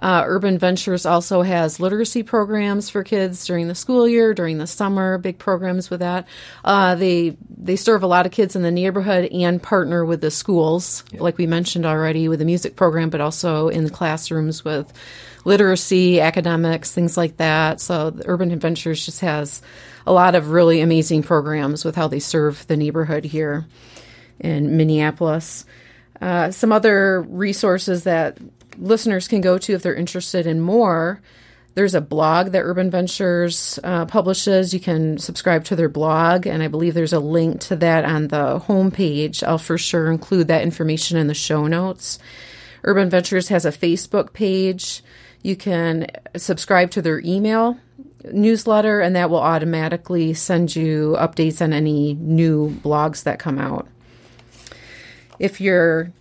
uh, 0.01 0.23
Urban 0.25 0.57
Ventures 0.57 1.05
also 1.05 1.41
has 1.41 1.79
literacy 1.79 2.23
programs 2.23 2.89
for 2.89 3.03
kids 3.03 3.45
during 3.45 3.67
the 3.67 3.75
school 3.75 4.07
year, 4.07 4.33
during 4.33 4.57
the 4.57 4.67
summer, 4.67 5.17
big 5.17 5.37
programs 5.37 5.89
with 5.89 5.99
that. 5.99 6.27
Uh, 6.63 6.95
they 6.95 7.35
they 7.57 7.75
serve 7.75 8.03
a 8.03 8.07
lot 8.07 8.25
of 8.25 8.31
kids 8.31 8.55
in 8.55 8.61
the 8.61 8.71
neighborhood 8.71 9.25
and 9.31 9.61
partner 9.61 10.05
with 10.05 10.21
the 10.21 10.31
schools, 10.31 11.03
like 11.13 11.37
we 11.37 11.47
mentioned 11.47 11.85
already, 11.85 12.29
with 12.29 12.39
the 12.39 12.45
music 12.45 12.75
program, 12.75 13.09
but 13.09 13.19
also 13.21 13.67
in 13.67 13.83
the 13.83 13.89
classrooms 13.89 14.63
with 14.63 14.78
literacy, 15.45 16.21
academics, 16.21 16.91
things 16.91 17.17
like 17.17 17.37
that. 17.37 17.79
So 17.81 18.17
Urban 18.25 18.51
Adventures 18.51 19.05
just 19.05 19.21
has 19.21 19.61
a 20.05 20.13
lot 20.13 20.35
of 20.35 20.51
really 20.51 20.81
amazing 20.81 21.23
programs 21.23 21.85
with 21.85 21.95
how 21.95 22.07
they 22.07 22.19
serve 22.19 22.65
the 22.67 22.77
neighborhood 22.77 23.25
here 23.25 23.65
in 24.39 24.77
Minneapolis. 24.77 25.65
Uh, 26.21 26.51
some 26.51 26.71
other 26.71 27.21
resources 27.21 28.03
that 28.03 28.37
listeners 28.77 29.27
can 29.27 29.41
go 29.41 29.57
to 29.57 29.73
if 29.73 29.81
they're 29.81 29.95
interested 29.95 30.45
in 30.45 30.59
more. 30.59 31.21
There's 31.75 31.95
a 31.95 32.01
blog 32.01 32.47
that 32.51 32.61
Urban 32.61 32.89
Ventures 32.89 33.79
uh, 33.83 34.05
publishes. 34.05 34.73
You 34.73 34.79
can 34.79 35.17
subscribe 35.17 35.63
to 35.65 35.75
their 35.75 35.87
blog, 35.87 36.45
and 36.45 36.61
I 36.61 36.67
believe 36.67 36.93
there's 36.93 37.13
a 37.13 37.19
link 37.19 37.61
to 37.61 37.75
that 37.77 38.03
on 38.03 38.27
the 38.27 38.59
homepage. 38.59 39.43
I'll 39.43 39.57
for 39.57 39.77
sure 39.77 40.11
include 40.11 40.47
that 40.47 40.63
information 40.63 41.17
in 41.17 41.27
the 41.27 41.33
show 41.33 41.67
notes. 41.67 42.19
Urban 42.83 43.09
Ventures 43.09 43.49
has 43.49 43.65
a 43.65 43.71
Facebook 43.71 44.33
page. 44.33 45.03
You 45.41 45.55
can 45.55 46.07
subscribe 46.35 46.91
to 46.91 47.01
their 47.01 47.19
email 47.21 47.77
newsletter, 48.31 48.99
and 48.99 49.15
that 49.15 49.29
will 49.29 49.39
automatically 49.39 50.33
send 50.33 50.75
you 50.75 51.15
updates 51.17 51.61
on 51.61 51.73
any 51.73 52.13
new 52.15 52.69
blogs 52.69 53.23
that 53.23 53.39
come 53.39 53.57
out. 53.57 53.87
If 55.39 55.61
you're 55.61 56.11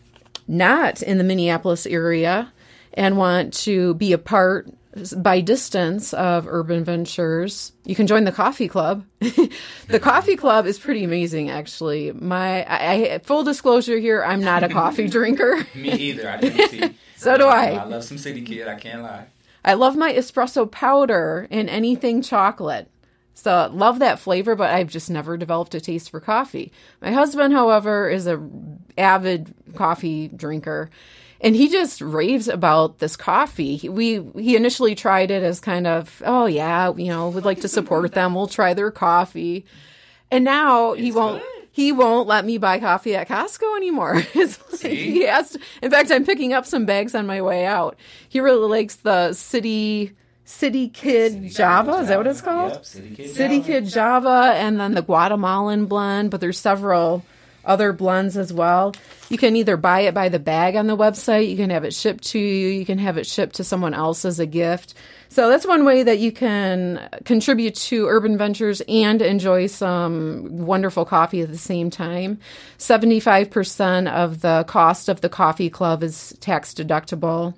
not 0.46 1.02
in 1.02 1.18
the 1.18 1.24
Minneapolis 1.24 1.86
area 1.86 2.52
and 2.94 3.16
want 3.16 3.52
to 3.52 3.94
be 3.94 4.12
a 4.12 4.18
part 4.18 4.68
by 5.16 5.40
distance 5.40 6.12
of 6.14 6.46
Urban 6.46 6.84
Ventures, 6.84 7.72
you 7.84 7.94
can 7.94 8.06
join 8.06 8.24
the 8.24 8.32
coffee 8.32 8.68
club. 8.68 9.04
the 9.20 10.00
coffee 10.00 10.36
club 10.36 10.66
is 10.66 10.78
pretty 10.78 11.04
amazing, 11.04 11.50
actually. 11.50 12.12
My 12.12 12.64
I, 12.64 13.14
I, 13.14 13.18
full 13.18 13.44
disclosure 13.44 13.98
here, 13.98 14.22
I'm 14.22 14.40
not 14.40 14.62
a 14.62 14.68
coffee 14.68 15.08
drinker. 15.10 15.66
Me 15.74 15.92
either. 15.92 16.28
I 16.28 16.36
drink 16.38 16.70
tea. 16.70 16.94
so 17.16 17.36
do 17.36 17.46
I. 17.46 17.72
I 17.72 17.84
love 17.84 18.04
some 18.04 18.18
City 18.18 18.42
Kid. 18.42 18.68
I 18.68 18.76
can't 18.76 19.02
lie. 19.02 19.26
I 19.64 19.74
love 19.74 19.96
my 19.96 20.12
espresso 20.12 20.70
powder 20.70 21.48
and 21.50 21.68
anything 21.68 22.22
chocolate. 22.22 22.90
So 23.34 23.70
love 23.72 24.00
that 24.00 24.18
flavor, 24.18 24.56
but 24.56 24.70
I've 24.70 24.88
just 24.88 25.10
never 25.10 25.36
developed 25.36 25.74
a 25.74 25.80
taste 25.80 26.10
for 26.10 26.18
coffee. 26.18 26.72
My 27.00 27.12
husband, 27.12 27.54
however, 27.54 28.08
is 28.08 28.26
a 28.26 28.44
avid 28.96 29.54
coffee 29.76 30.26
drinker, 30.26 30.90
and 31.40 31.54
he 31.54 31.68
just 31.68 32.00
raves 32.00 32.48
about 32.48 32.98
this 32.98 33.16
coffee. 33.16 33.76
He, 33.76 33.88
we 33.88 34.22
he 34.36 34.56
initially 34.56 34.94
tried 34.94 35.30
it 35.30 35.42
as 35.42 35.60
kind 35.60 35.86
of, 35.86 36.22
oh 36.24 36.46
yeah, 36.46 36.92
you 36.94 37.08
know, 37.08 37.28
we'd 37.28 37.44
like 37.44 37.60
to 37.60 37.68
support 37.68 38.12
them. 38.12 38.34
We'll 38.34 38.46
try 38.48 38.74
their 38.74 38.90
coffee, 38.90 39.64
and 40.30 40.44
now 40.44 40.94
he 40.94 41.12
won't. 41.12 41.42
good. 41.42 41.52
He 41.70 41.92
won't 41.92 42.26
let 42.26 42.44
me 42.44 42.58
buy 42.58 42.80
coffee 42.80 43.14
at 43.14 43.28
Costco 43.28 43.76
anymore. 43.76 44.20
It's 44.34 44.58
like 44.72 44.80
See? 44.80 44.96
he 44.96 45.22
has 45.26 45.50
to, 45.50 45.60
in 45.80 45.92
fact, 45.92 46.10
I'm 46.10 46.24
picking 46.24 46.52
up 46.52 46.66
some 46.66 46.86
bags 46.86 47.14
on 47.14 47.24
my 47.24 47.40
way 47.40 47.66
out. 47.66 47.96
He 48.28 48.40
really 48.40 48.66
likes 48.68 48.96
the 48.96 49.32
city 49.32 50.16
City 50.44 50.88
Kid 50.88 51.50
Java. 51.50 51.98
Is 51.98 52.08
that 52.08 52.16
what 52.18 52.26
it's 52.26 52.40
called? 52.40 52.72
Yep, 52.72 52.84
City 52.84 53.14
Kid. 53.14 53.30
City 53.30 53.58
Java. 53.58 53.66
Kid 53.66 53.84
Java 53.86 54.52
and 54.56 54.80
then 54.80 54.94
the 54.94 55.02
Guatemalan 55.02 55.86
blend, 55.86 56.32
but 56.32 56.40
there's 56.40 56.58
several 56.58 57.22
other 57.68 57.92
blends 57.92 58.36
as 58.36 58.52
well. 58.52 58.94
You 59.28 59.38
can 59.38 59.54
either 59.54 59.76
buy 59.76 60.00
it 60.00 60.14
by 60.14 60.28
the 60.28 60.38
bag 60.38 60.74
on 60.74 60.86
the 60.86 60.96
website, 60.96 61.48
you 61.48 61.56
can 61.56 61.70
have 61.70 61.84
it 61.84 61.94
shipped 61.94 62.24
to 62.28 62.38
you, 62.38 62.68
you 62.68 62.84
can 62.84 62.98
have 62.98 63.18
it 63.18 63.26
shipped 63.26 63.56
to 63.56 63.64
someone 63.64 63.94
else 63.94 64.24
as 64.24 64.40
a 64.40 64.46
gift. 64.46 64.94
So 65.28 65.50
that's 65.50 65.66
one 65.66 65.84
way 65.84 66.02
that 66.02 66.18
you 66.18 66.32
can 66.32 67.06
contribute 67.24 67.74
to 67.74 68.08
Urban 68.08 68.38
Ventures 68.38 68.80
and 68.88 69.20
enjoy 69.20 69.66
some 69.66 70.48
wonderful 70.66 71.04
coffee 71.04 71.42
at 71.42 71.52
the 71.52 71.58
same 71.58 71.90
time. 71.90 72.38
75% 72.78 74.10
of 74.10 74.40
the 74.40 74.64
cost 74.66 75.10
of 75.10 75.20
the 75.20 75.28
coffee 75.28 75.68
club 75.68 76.02
is 76.02 76.34
tax 76.40 76.72
deductible 76.72 77.54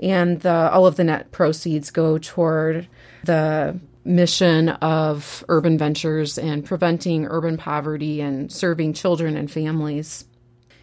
and 0.00 0.40
the, 0.40 0.70
all 0.72 0.86
of 0.86 0.96
the 0.96 1.04
net 1.04 1.30
proceeds 1.30 1.90
go 1.90 2.16
toward 2.16 2.88
the 3.24 3.78
mission 4.04 4.70
of 4.70 5.44
urban 5.48 5.76
ventures 5.76 6.38
and 6.38 6.64
preventing 6.64 7.26
urban 7.26 7.56
poverty 7.56 8.20
and 8.20 8.50
serving 8.50 8.94
children 8.94 9.36
and 9.36 9.50
families. 9.50 10.24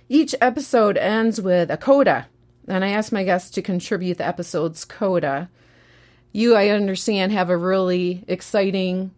Each 0.10 0.34
episode 0.40 0.98
ends 0.98 1.42
with 1.42 1.70
a 1.70 1.78
coda, 1.78 2.28
and 2.68 2.86
I 2.86 2.90
ask 2.90 3.12
my 3.12 3.24
guests 3.24 3.52
to 3.52 3.62
contribute 3.62 4.18
the 4.18 4.28
episode's 4.28 4.86
coda. 4.86 5.50
You, 6.32 6.56
I 6.56 6.70
understand, 6.70 7.32
have 7.32 7.50
a 7.50 7.58
really 7.58 8.24
exciting 8.28 9.12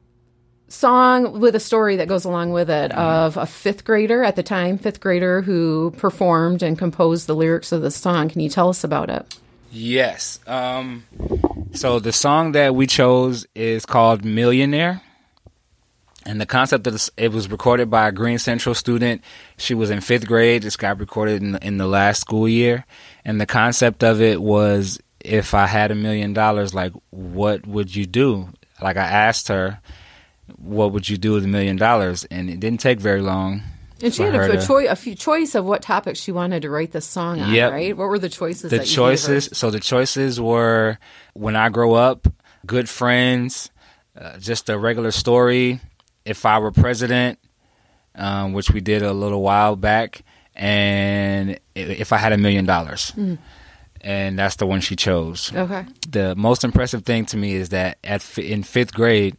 song 0.67 1.39
with 1.39 1.55
a 1.55 1.59
story 1.59 1.97
that 1.97 2.07
goes 2.07 2.25
along 2.25 2.51
with 2.51 2.69
it 2.69 2.91
of 2.91 3.38
a 3.38 3.45
fifth 3.45 3.83
grader 3.83 4.23
at 4.23 4.35
the 4.35 4.43
time, 4.43 4.77
fifth 4.77 4.99
grader 4.99 5.41
who 5.41 5.91
performed 5.97 6.63
and 6.63 6.77
composed 6.77 7.27
the 7.27 7.35
lyrics 7.35 7.71
of 7.71 7.81
the 7.81 7.91
song. 7.91 8.29
Can 8.29 8.41
you 8.41 8.49
tell 8.49 8.69
us 8.69 8.83
about 8.83 9.09
it? 9.09 9.39
Yes. 9.71 10.39
Um, 10.47 11.03
so 11.73 11.99
the 11.99 12.12
song 12.12 12.53
that 12.53 12.75
we 12.75 12.88
chose 12.88 13.45
is 13.55 13.86
called 13.86 14.25
Millionaire. 14.25 15.01
And 16.25 16.39
the 16.39 16.45
concept 16.45 16.86
of 16.86 16.93
this, 16.93 17.10
it 17.17 17.32
was 17.32 17.49
recorded 17.49 17.89
by 17.89 18.08
a 18.08 18.12
Green 18.12 18.39
Central 18.39 18.75
student. 18.75 19.23
She 19.58 19.73
was 19.73 19.89
in 19.89 20.01
fifth 20.01 20.27
grade. 20.27 20.63
This 20.63 20.75
got 20.75 20.99
recorded 20.99 21.41
in 21.41 21.55
in 21.58 21.77
the 21.77 21.88
last 21.88 22.21
school 22.21 22.47
year. 22.47 22.86
And 23.23 23.39
the 23.39 23.45
concept 23.45 24.03
of 24.03 24.21
it 24.21 24.41
was 24.41 24.99
if 25.19 25.53
I 25.53 25.65
had 25.65 25.91
a 25.91 25.95
million 25.95 26.34
dollars, 26.34 26.73
like, 26.73 26.93
what 27.10 27.65
would 27.65 27.95
you 27.95 28.05
do? 28.05 28.49
Like, 28.82 28.97
I 28.97 29.05
asked 29.05 29.47
her, 29.47 29.79
what 30.58 30.91
would 30.91 31.10
you 31.10 31.17
do 31.17 31.34
with 31.34 31.45
a 31.45 31.47
million 31.47 31.77
dollars? 31.77 32.25
And 32.25 32.49
it 32.49 32.60
didn't 32.60 32.79
take 32.79 32.99
very 32.99 33.21
long. 33.21 33.62
And 34.01 34.13
she 34.13 34.23
had 34.23 34.33
a, 34.35 34.57
a, 34.57 34.65
choi- 34.65 34.88
a 34.88 34.95
few 34.95 35.13
choice 35.15 35.55
of 35.55 35.65
what 35.65 35.81
topics 35.81 36.19
she 36.19 36.31
wanted 36.31 36.62
to 36.62 36.69
write 36.69 36.91
this 36.91 37.05
song 37.05 37.41
on, 37.41 37.53
Yep. 37.53 37.71
right? 37.71 37.97
What 37.97 38.07
were 38.09 38.19
the 38.19 38.29
choices? 38.29 38.63
the 38.71 38.77
that 38.77 38.77
you 38.77 38.85
gave 38.88 38.95
choices 38.95 39.49
so 39.53 39.69
the 39.71 39.79
choices 39.79 40.39
were 40.39 40.97
when 41.33 41.55
i 41.55 41.69
grow 41.69 41.93
up 41.95 42.27
good 42.65 42.88
friends 42.89 43.69
uh, 44.19 44.38
just 44.38 44.69
a 44.69 44.77
regular 44.77 45.12
story 45.12 45.79
if 46.25 46.45
i 46.45 46.57
were 46.59 46.71
president 46.71 47.39
um, 48.15 48.53
which 48.53 48.71
we 48.71 48.81
did 48.81 49.01
a 49.01 49.13
little 49.13 49.41
while 49.41 49.75
back 49.75 50.21
and 50.55 51.59
if 51.75 52.12
i 52.13 52.17
had 52.17 52.31
a 52.33 52.38
million 52.38 52.65
dollars 52.65 53.13
and 54.01 54.39
that's 54.39 54.55
the 54.57 54.65
one 54.65 54.81
she 54.81 54.95
chose 54.95 55.51
Okay. 55.55 55.85
the 56.09 56.35
most 56.35 56.63
impressive 56.63 57.03
thing 57.03 57.25
to 57.27 57.38
me 57.38 57.53
is 57.53 57.69
that 57.69 57.97
at 58.03 58.21
fi- 58.21 58.49
in 58.51 58.63
fifth 58.63 58.93
grade, 58.93 59.35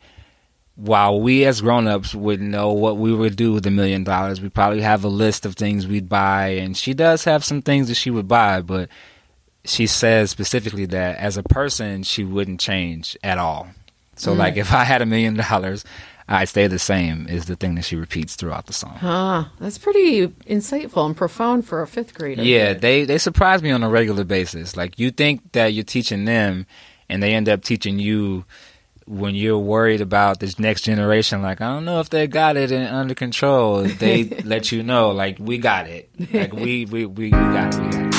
while 0.81 1.21
we 1.21 1.45
as 1.45 1.61
grown-ups 1.61 2.15
would 2.15 2.41
know 2.41 2.73
what 2.73 2.97
we 2.97 3.15
would 3.15 3.37
do 3.37 3.53
with 3.53 3.67
a 3.67 3.71
million 3.71 4.03
dollars, 4.03 4.41
we 4.41 4.49
probably 4.49 4.81
have 4.81 5.05
a 5.05 5.09
list 5.09 5.45
of 5.45 5.55
things 5.55 5.87
we'd 5.87 6.09
buy, 6.09 6.49
and 6.49 6.77
she 6.77 6.95
does 6.95 7.25
have 7.25 7.45
some 7.45 7.61
things 7.61 7.89
that 7.89 7.97
she 7.97 8.11
would 8.11 8.27
buy, 8.27 8.63
but 8.63 8.89
she 9.65 9.87
says 9.87 10.31
specifically 10.31 10.87
that 10.87 11.19
as 11.19 11.37
a 11.37 11.43
person, 11.43 12.03
she 12.03 12.25
wouldn't 12.25 12.61
change 12.61 13.17
at 13.23 13.37
all. 13.37 13.69
So, 14.17 14.33
mm. 14.33 14.39
like, 14.39 14.57
if 14.57 14.73
I 14.73 14.85
had 14.85 15.03
a 15.03 15.07
million 15.07 15.35
dollars, 15.35 15.85
I'd 16.27 16.49
stay 16.49 16.67
the 16.67 16.79
same. 16.79 17.27
Is 17.29 17.45
the 17.45 17.57
thing 17.57 17.75
that 17.75 17.85
she 17.85 17.97
repeats 17.97 18.37
throughout 18.37 18.67
the 18.67 18.73
song. 18.73 18.95
Huh. 18.95 19.45
That's 19.59 19.79
pretty 19.79 20.29
insightful 20.29 21.05
and 21.05 21.17
profound 21.17 21.67
for 21.67 21.83
a 21.83 21.87
fifth 21.87 22.15
grader. 22.15 22.43
Yeah, 22.43 22.73
they 22.73 23.05
they 23.05 23.19
surprise 23.19 23.63
me 23.63 23.71
on 23.71 23.83
a 23.83 23.91
regular 23.91 24.25
basis. 24.25 24.77
Like 24.77 24.99
you 24.99 25.11
think 25.11 25.53
that 25.53 25.75
you're 25.75 25.85
teaching 25.85 26.25
them, 26.25 26.67
and 27.09 27.23
they 27.23 27.35
end 27.35 27.49
up 27.49 27.63
teaching 27.65 27.99
you 27.99 28.45
when 29.11 29.35
you're 29.35 29.59
worried 29.59 30.01
about 30.01 30.39
this 30.39 30.59
next 30.59 30.83
generation. 30.83 31.43
Like 31.43 31.61
I 31.61 31.73
don't 31.73 31.85
know 31.85 32.01
if 32.01 32.11
they 32.11 32.27
got 32.29 32.57
it 32.57 32.71
in, 32.71 32.83
under 32.83 33.15
control. 33.15 33.83
They 33.83 34.25
let 34.45 34.71
you 34.71 34.83
know, 34.83 35.11
like 35.11 35.39
we 35.41 35.59
got 35.59 35.89
it. 35.89 36.09
Like 36.33 36.53
we 36.53 36.85
we 36.87 37.07
we, 37.07 37.25
we 37.27 37.31
got 37.31 37.75
it. 37.75 37.81
We 37.81 37.91
got 37.91 38.05
it. 38.07 38.10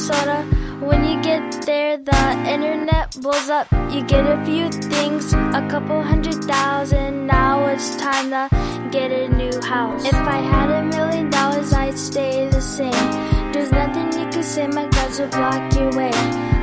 Minnesota. 0.00 0.42
When 0.80 1.04
you 1.04 1.20
get 1.22 1.66
there, 1.66 1.98
the 1.98 2.44
internet 2.48 3.14
blows 3.20 3.50
up. 3.50 3.70
You 3.92 4.02
get 4.02 4.24
a 4.24 4.42
few 4.46 4.70
things, 4.70 5.34
a 5.34 5.66
couple 5.68 6.02
hundred 6.02 6.42
thousand. 6.44 7.26
Now 7.26 7.66
it's 7.66 7.96
time 7.96 8.30
to 8.30 8.48
get 8.90 9.10
a 9.10 9.28
new 9.28 9.60
house. 9.60 10.06
If 10.06 10.14
I 10.14 10.38
had 10.38 10.70
a 10.70 10.84
million 10.84 11.28
dollars, 11.28 11.72
I'd 11.74 11.98
stay 11.98 12.48
the 12.48 12.62
same. 12.62 13.52
There's 13.52 13.72
nothing 13.72 14.06
you 14.18 14.26
can 14.30 14.42
say, 14.42 14.66
my 14.68 14.86
guts 14.88 15.20
would 15.20 15.32
block 15.32 15.74
your 15.74 15.90
way. 15.92 16.12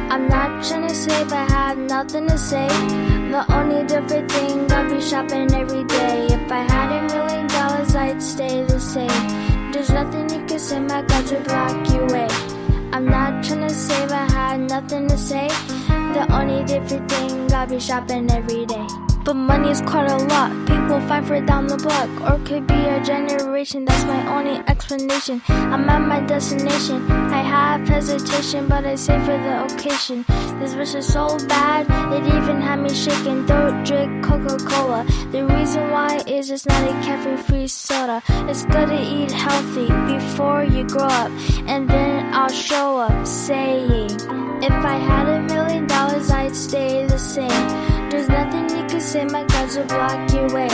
I'm 0.10 0.28
not 0.28 0.64
trying 0.66 0.88
to 0.88 0.96
say 0.96 1.22
I 1.22 1.46
had 1.52 1.78
nothing 1.78 2.28
to 2.28 2.38
say. 2.40 2.68
The 2.68 3.46
only 3.54 3.84
different 3.86 4.32
thing, 4.32 4.72
I'd 4.72 4.90
be 4.90 5.00
shopping 5.00 5.54
every 5.54 5.84
day. 5.84 6.28
If 6.32 6.52
I 6.52 6.64
had 6.64 6.90
a 6.98 7.14
million 7.14 7.48
dollars, 7.48 7.94
I'd 7.96 8.24
stay 8.24 8.64
the 8.64 8.80
same. 8.80 9.72
There's 9.72 9.92
nothing 9.92 10.28
you 10.30 10.44
can 10.48 10.60
say, 10.60 10.80
my 10.80 11.04
guts 11.04 11.32
would 11.32 11.44
block 11.44 11.88
your 11.94 12.08
way. 12.08 12.57
I'm 12.94 13.06
not 13.06 13.44
trying 13.44 13.68
to 13.68 13.70
if 13.70 14.12
I 14.12 14.26
had 14.32 14.70
nothing 14.70 15.08
to 15.08 15.18
say. 15.18 15.48
The 15.88 16.26
only 16.32 16.64
different 16.64 17.10
thing, 17.12 17.54
I'd 17.54 17.70
be 17.70 17.80
shopping 17.80 18.32
every 18.32 18.66
day. 18.66 19.07
But 19.28 19.34
money 19.34 19.72
is 19.72 19.82
quite 19.82 20.10
a 20.10 20.16
lot. 20.16 20.52
People 20.66 21.02
fight 21.02 21.26
for 21.26 21.36
it 21.36 21.46
down 21.46 21.68
the 21.68 21.76
block. 21.76 22.10
Or 22.22 22.40
could 22.46 22.66
be 22.66 22.76
a 22.76 23.04
generation, 23.04 23.84
that's 23.84 24.06
my 24.06 24.26
only 24.34 24.62
explanation. 24.70 25.42
I'm 25.50 25.90
at 25.90 26.00
my 26.08 26.22
destination. 26.22 27.12
I 27.12 27.42
have 27.42 27.86
hesitation, 27.86 28.70
but 28.70 28.86
I 28.86 28.96
say 28.96 29.20
for 29.26 29.38
the 29.38 29.66
occasion. 29.66 30.24
This 30.62 30.76
wish 30.76 30.96
is 30.96 31.12
so 31.12 31.38
bad, 31.50 31.88
it 32.14 32.24
even 32.26 32.62
had 32.62 32.80
me 32.80 32.94
shaking. 32.94 33.46
Don't 33.46 33.84
drink 33.84 34.24
Coca 34.24 34.56
Cola. 34.64 35.06
The 35.34 35.46
reason 35.46 35.92
why 35.92 36.24
is 36.26 36.50
it's 36.50 36.66
not 36.66 36.82
a 36.90 36.94
caffeine 37.04 37.36
free 37.36 37.68
soda. 37.68 38.24
It's 38.48 38.64
good 38.64 38.88
to 38.88 39.02
eat 39.02 39.34
healthy 39.34 39.88
before 40.08 40.64
you 40.64 40.86
grow 40.88 41.04
up. 41.04 41.32
And 41.68 41.90
then 41.90 42.34
I'll 42.34 42.48
show 42.48 43.00
up 43.00 43.28
saying, 43.28 44.47
If 44.60 44.72
I 44.72 44.96
had 44.96 45.28
a 45.28 45.42
million 45.54 45.86
dollars, 45.86 46.32
I'd 46.32 46.56
stay 46.56 47.06
the 47.06 47.18
same. 47.20 48.10
There's 48.10 48.28
nothing 48.28 48.70
you 48.76 48.86
can 48.88 49.00
say, 49.02 49.24
my 49.26 49.44
guts 49.44 49.78
will 49.78 49.86
block 49.86 50.32
your 50.34 50.50
way. 50.50 50.70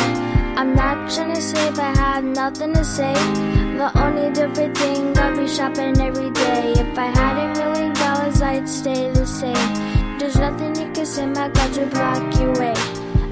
I'm 0.55 0.73
not 0.73 1.11
trying 1.11 1.33
to 1.33 1.41
say 1.41 1.67
if 1.67 1.77
I 1.77 1.91
had 1.97 2.23
nothing 2.23 2.73
to 2.73 2.83
say. 2.85 3.13
The 3.13 3.91
only 4.01 4.31
different 4.31 4.77
thing, 4.77 5.17
I'd 5.17 5.35
be 5.35 5.47
shopping 5.47 5.99
every 5.99 6.29
day. 6.31 6.73
If 6.77 6.97
I 6.97 7.07
had 7.07 7.37
a 7.37 7.59
million 7.59 7.93
dollars, 7.93 8.41
I'd 8.41 8.69
stay 8.69 9.09
the 9.09 9.25
same. 9.25 10.17
There's 10.17 10.37
nothing 10.37 10.75
you 10.75 10.89
can 10.93 11.05
say, 11.05 11.25
my 11.25 11.49
guts 11.49 11.77
will 11.77 11.87
block 11.87 12.39
your 12.39 12.53
way. 12.53 12.73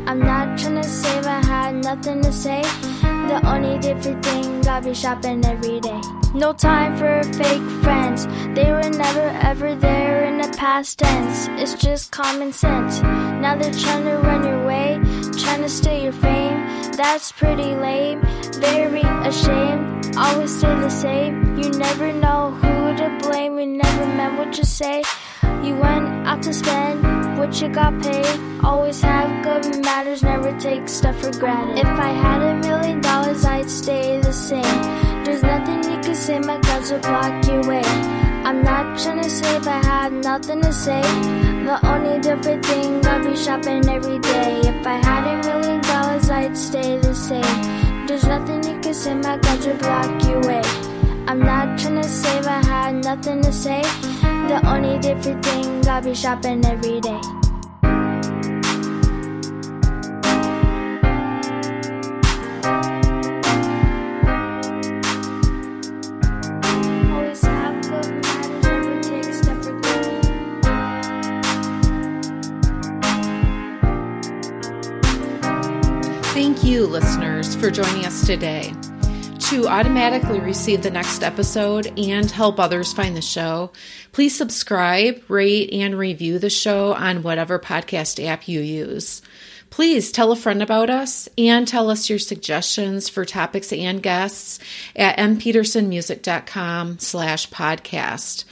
I'm 0.05 0.19
not 0.19 0.59
trying 0.59 0.81
to 0.81 0.83
say 0.83 1.17
if 1.19 1.27
I 1.27 1.45
had 1.45 1.75
nothing 1.75 2.21
to 2.23 2.33
say. 2.33 2.61
The 3.01 3.39
only 3.45 3.79
different 3.79 4.25
thing, 4.25 4.67
I'd 4.67 4.83
be 4.83 4.93
shopping 4.93 5.45
every 5.45 5.79
day. 5.79 6.01
No 6.33 6.53
time 6.53 6.95
for 6.95 7.23
fake 7.33 7.69
friends. 7.83 8.25
They 8.55 8.71
were 8.71 8.89
never 8.89 9.27
ever 9.43 9.75
there 9.75 10.23
in 10.23 10.37
the 10.37 10.47
past 10.57 10.99
tense. 10.99 11.49
It's 11.61 11.73
just 11.73 12.11
common 12.11 12.53
sense. 12.53 13.01
Now 13.01 13.57
they're 13.57 13.73
trying 13.73 14.05
to 14.05 14.15
run 14.15 14.45
your 14.45 14.65
way, 14.65 14.97
trying 15.37 15.61
to 15.61 15.69
steal 15.69 16.01
your 16.03 16.13
fame. 16.13 16.91
That's 16.93 17.33
pretty 17.33 17.75
lame. 17.75 18.21
Very 18.53 19.01
ashamed. 19.01 20.15
Always 20.15 20.57
stay 20.57 20.73
the 20.75 20.89
same. 20.89 21.57
You 21.59 21.69
never 21.71 22.13
know 22.13 22.51
who 22.51 22.95
to 22.95 23.17
blame. 23.21 23.59
You 23.59 23.65
never 23.65 24.05
meant 24.05 24.37
what 24.37 24.57
you 24.57 24.63
say. 24.63 25.03
You 25.63 25.75
went 25.75 26.27
out 26.27 26.41
to 26.43 26.53
spend 26.53 27.37
what 27.37 27.61
you 27.61 27.67
got 27.67 28.01
paid. 28.01 28.39
Always 28.63 29.01
have 29.01 29.43
good 29.43 29.83
manners, 29.83 30.23
never 30.23 30.57
take 30.59 30.87
stuff 30.87 31.19
for 31.19 31.31
granted. 31.31 31.79
If 31.79 31.87
I 31.87 32.09
had 32.09 32.41
a 32.41 32.55
million 32.67 33.01
dollars, 33.01 33.43
I'd 33.43 33.69
stay 33.69 34.19
the 34.21 34.31
same. 34.31 35.10
There's 35.23 35.43
nothing 35.43 35.83
you 35.83 35.99
can 36.01 36.15
say, 36.15 36.39
my 36.39 36.57
guts 36.59 36.91
will 36.91 36.99
block 36.99 37.45
your 37.47 37.61
way. 37.67 37.83
I'm 38.43 38.63
not 38.63 38.97
trying 38.99 39.21
to 39.21 39.29
say 39.29 39.57
I 39.57 39.85
had 39.85 40.13
nothing 40.13 40.61
to 40.61 40.73
say. 40.73 41.01
The 41.01 41.79
only 41.87 42.19
different 42.19 42.65
thing, 42.65 43.05
I'll 43.05 43.23
be 43.23 43.35
shopping 43.35 43.87
every 43.87 44.19
day. 44.19 44.61
If 44.61 44.87
I 44.87 44.95
had 44.95 45.23
a 45.27 45.47
million 45.47 45.81
dollars, 45.81 46.29
I'd 46.29 46.57
stay 46.57 46.97
the 46.97 47.13
same. 47.13 48.07
There's 48.07 48.25
nothing 48.25 48.63
you 48.63 48.79
can 48.81 48.93
say, 48.93 49.13
my 49.13 49.37
guts 49.37 49.67
will 49.67 49.77
block 49.77 50.23
your 50.23 50.41
way. 50.41 50.63
I'm 51.27 51.39
not 51.39 51.77
trying 51.79 52.01
to 52.01 52.09
say 52.09 52.39
I 52.39 52.65
had 52.65 53.03
nothing 53.03 53.41
to 53.43 53.53
say. 53.53 53.81
The 54.21 54.59
only 54.65 54.97
different 54.99 55.45
thing, 55.45 55.87
I'll 55.87 56.01
be 56.01 56.15
shopping 56.15 56.65
every 56.65 56.99
day. 56.99 57.21
Thank 76.33 76.63
you, 76.63 76.87
listeners, 76.87 77.57
for 77.57 77.69
joining 77.69 78.05
us 78.05 78.25
today. 78.25 78.73
To 79.49 79.67
automatically 79.67 80.39
receive 80.39 80.81
the 80.81 80.89
next 80.89 81.23
episode 81.23 81.91
and 81.99 82.31
help 82.31 82.57
others 82.57 82.93
find 82.93 83.17
the 83.17 83.21
show, 83.21 83.73
please 84.13 84.37
subscribe, 84.37 85.21
rate, 85.29 85.73
and 85.73 85.97
review 85.97 86.39
the 86.39 86.49
show 86.49 86.93
on 86.93 87.21
whatever 87.21 87.59
podcast 87.59 88.25
app 88.25 88.47
you 88.47 88.61
use. 88.61 89.21
Please 89.71 90.09
tell 90.09 90.31
a 90.31 90.37
friend 90.37 90.63
about 90.63 90.89
us 90.89 91.27
and 91.37 91.67
tell 91.67 91.89
us 91.89 92.09
your 92.09 92.17
suggestions 92.17 93.09
for 93.09 93.25
topics 93.25 93.73
and 93.73 94.01
guests 94.01 94.59
at 94.95 95.17
mpetersonmusic.com 95.17 96.99
slash 96.99 97.49
podcast. 97.49 98.45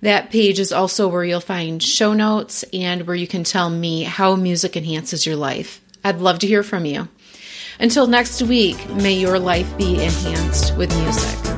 That 0.00 0.30
page 0.30 0.58
is 0.58 0.72
also 0.72 1.06
where 1.06 1.24
you'll 1.24 1.40
find 1.40 1.82
show 1.82 2.14
notes 2.14 2.64
and 2.72 3.06
where 3.06 3.14
you 3.14 3.26
can 3.28 3.44
tell 3.44 3.68
me 3.68 4.04
how 4.04 4.36
music 4.36 4.74
enhances 4.74 5.26
your 5.26 5.36
life. 5.36 5.82
I'd 6.02 6.20
love 6.20 6.38
to 6.38 6.46
hear 6.46 6.62
from 6.62 6.86
you. 6.86 7.08
Until 7.78 8.06
next 8.06 8.42
week, 8.42 8.88
may 8.90 9.12
your 9.12 9.38
life 9.38 9.76
be 9.76 10.02
enhanced 10.02 10.76
with 10.76 10.94
music. 11.02 11.55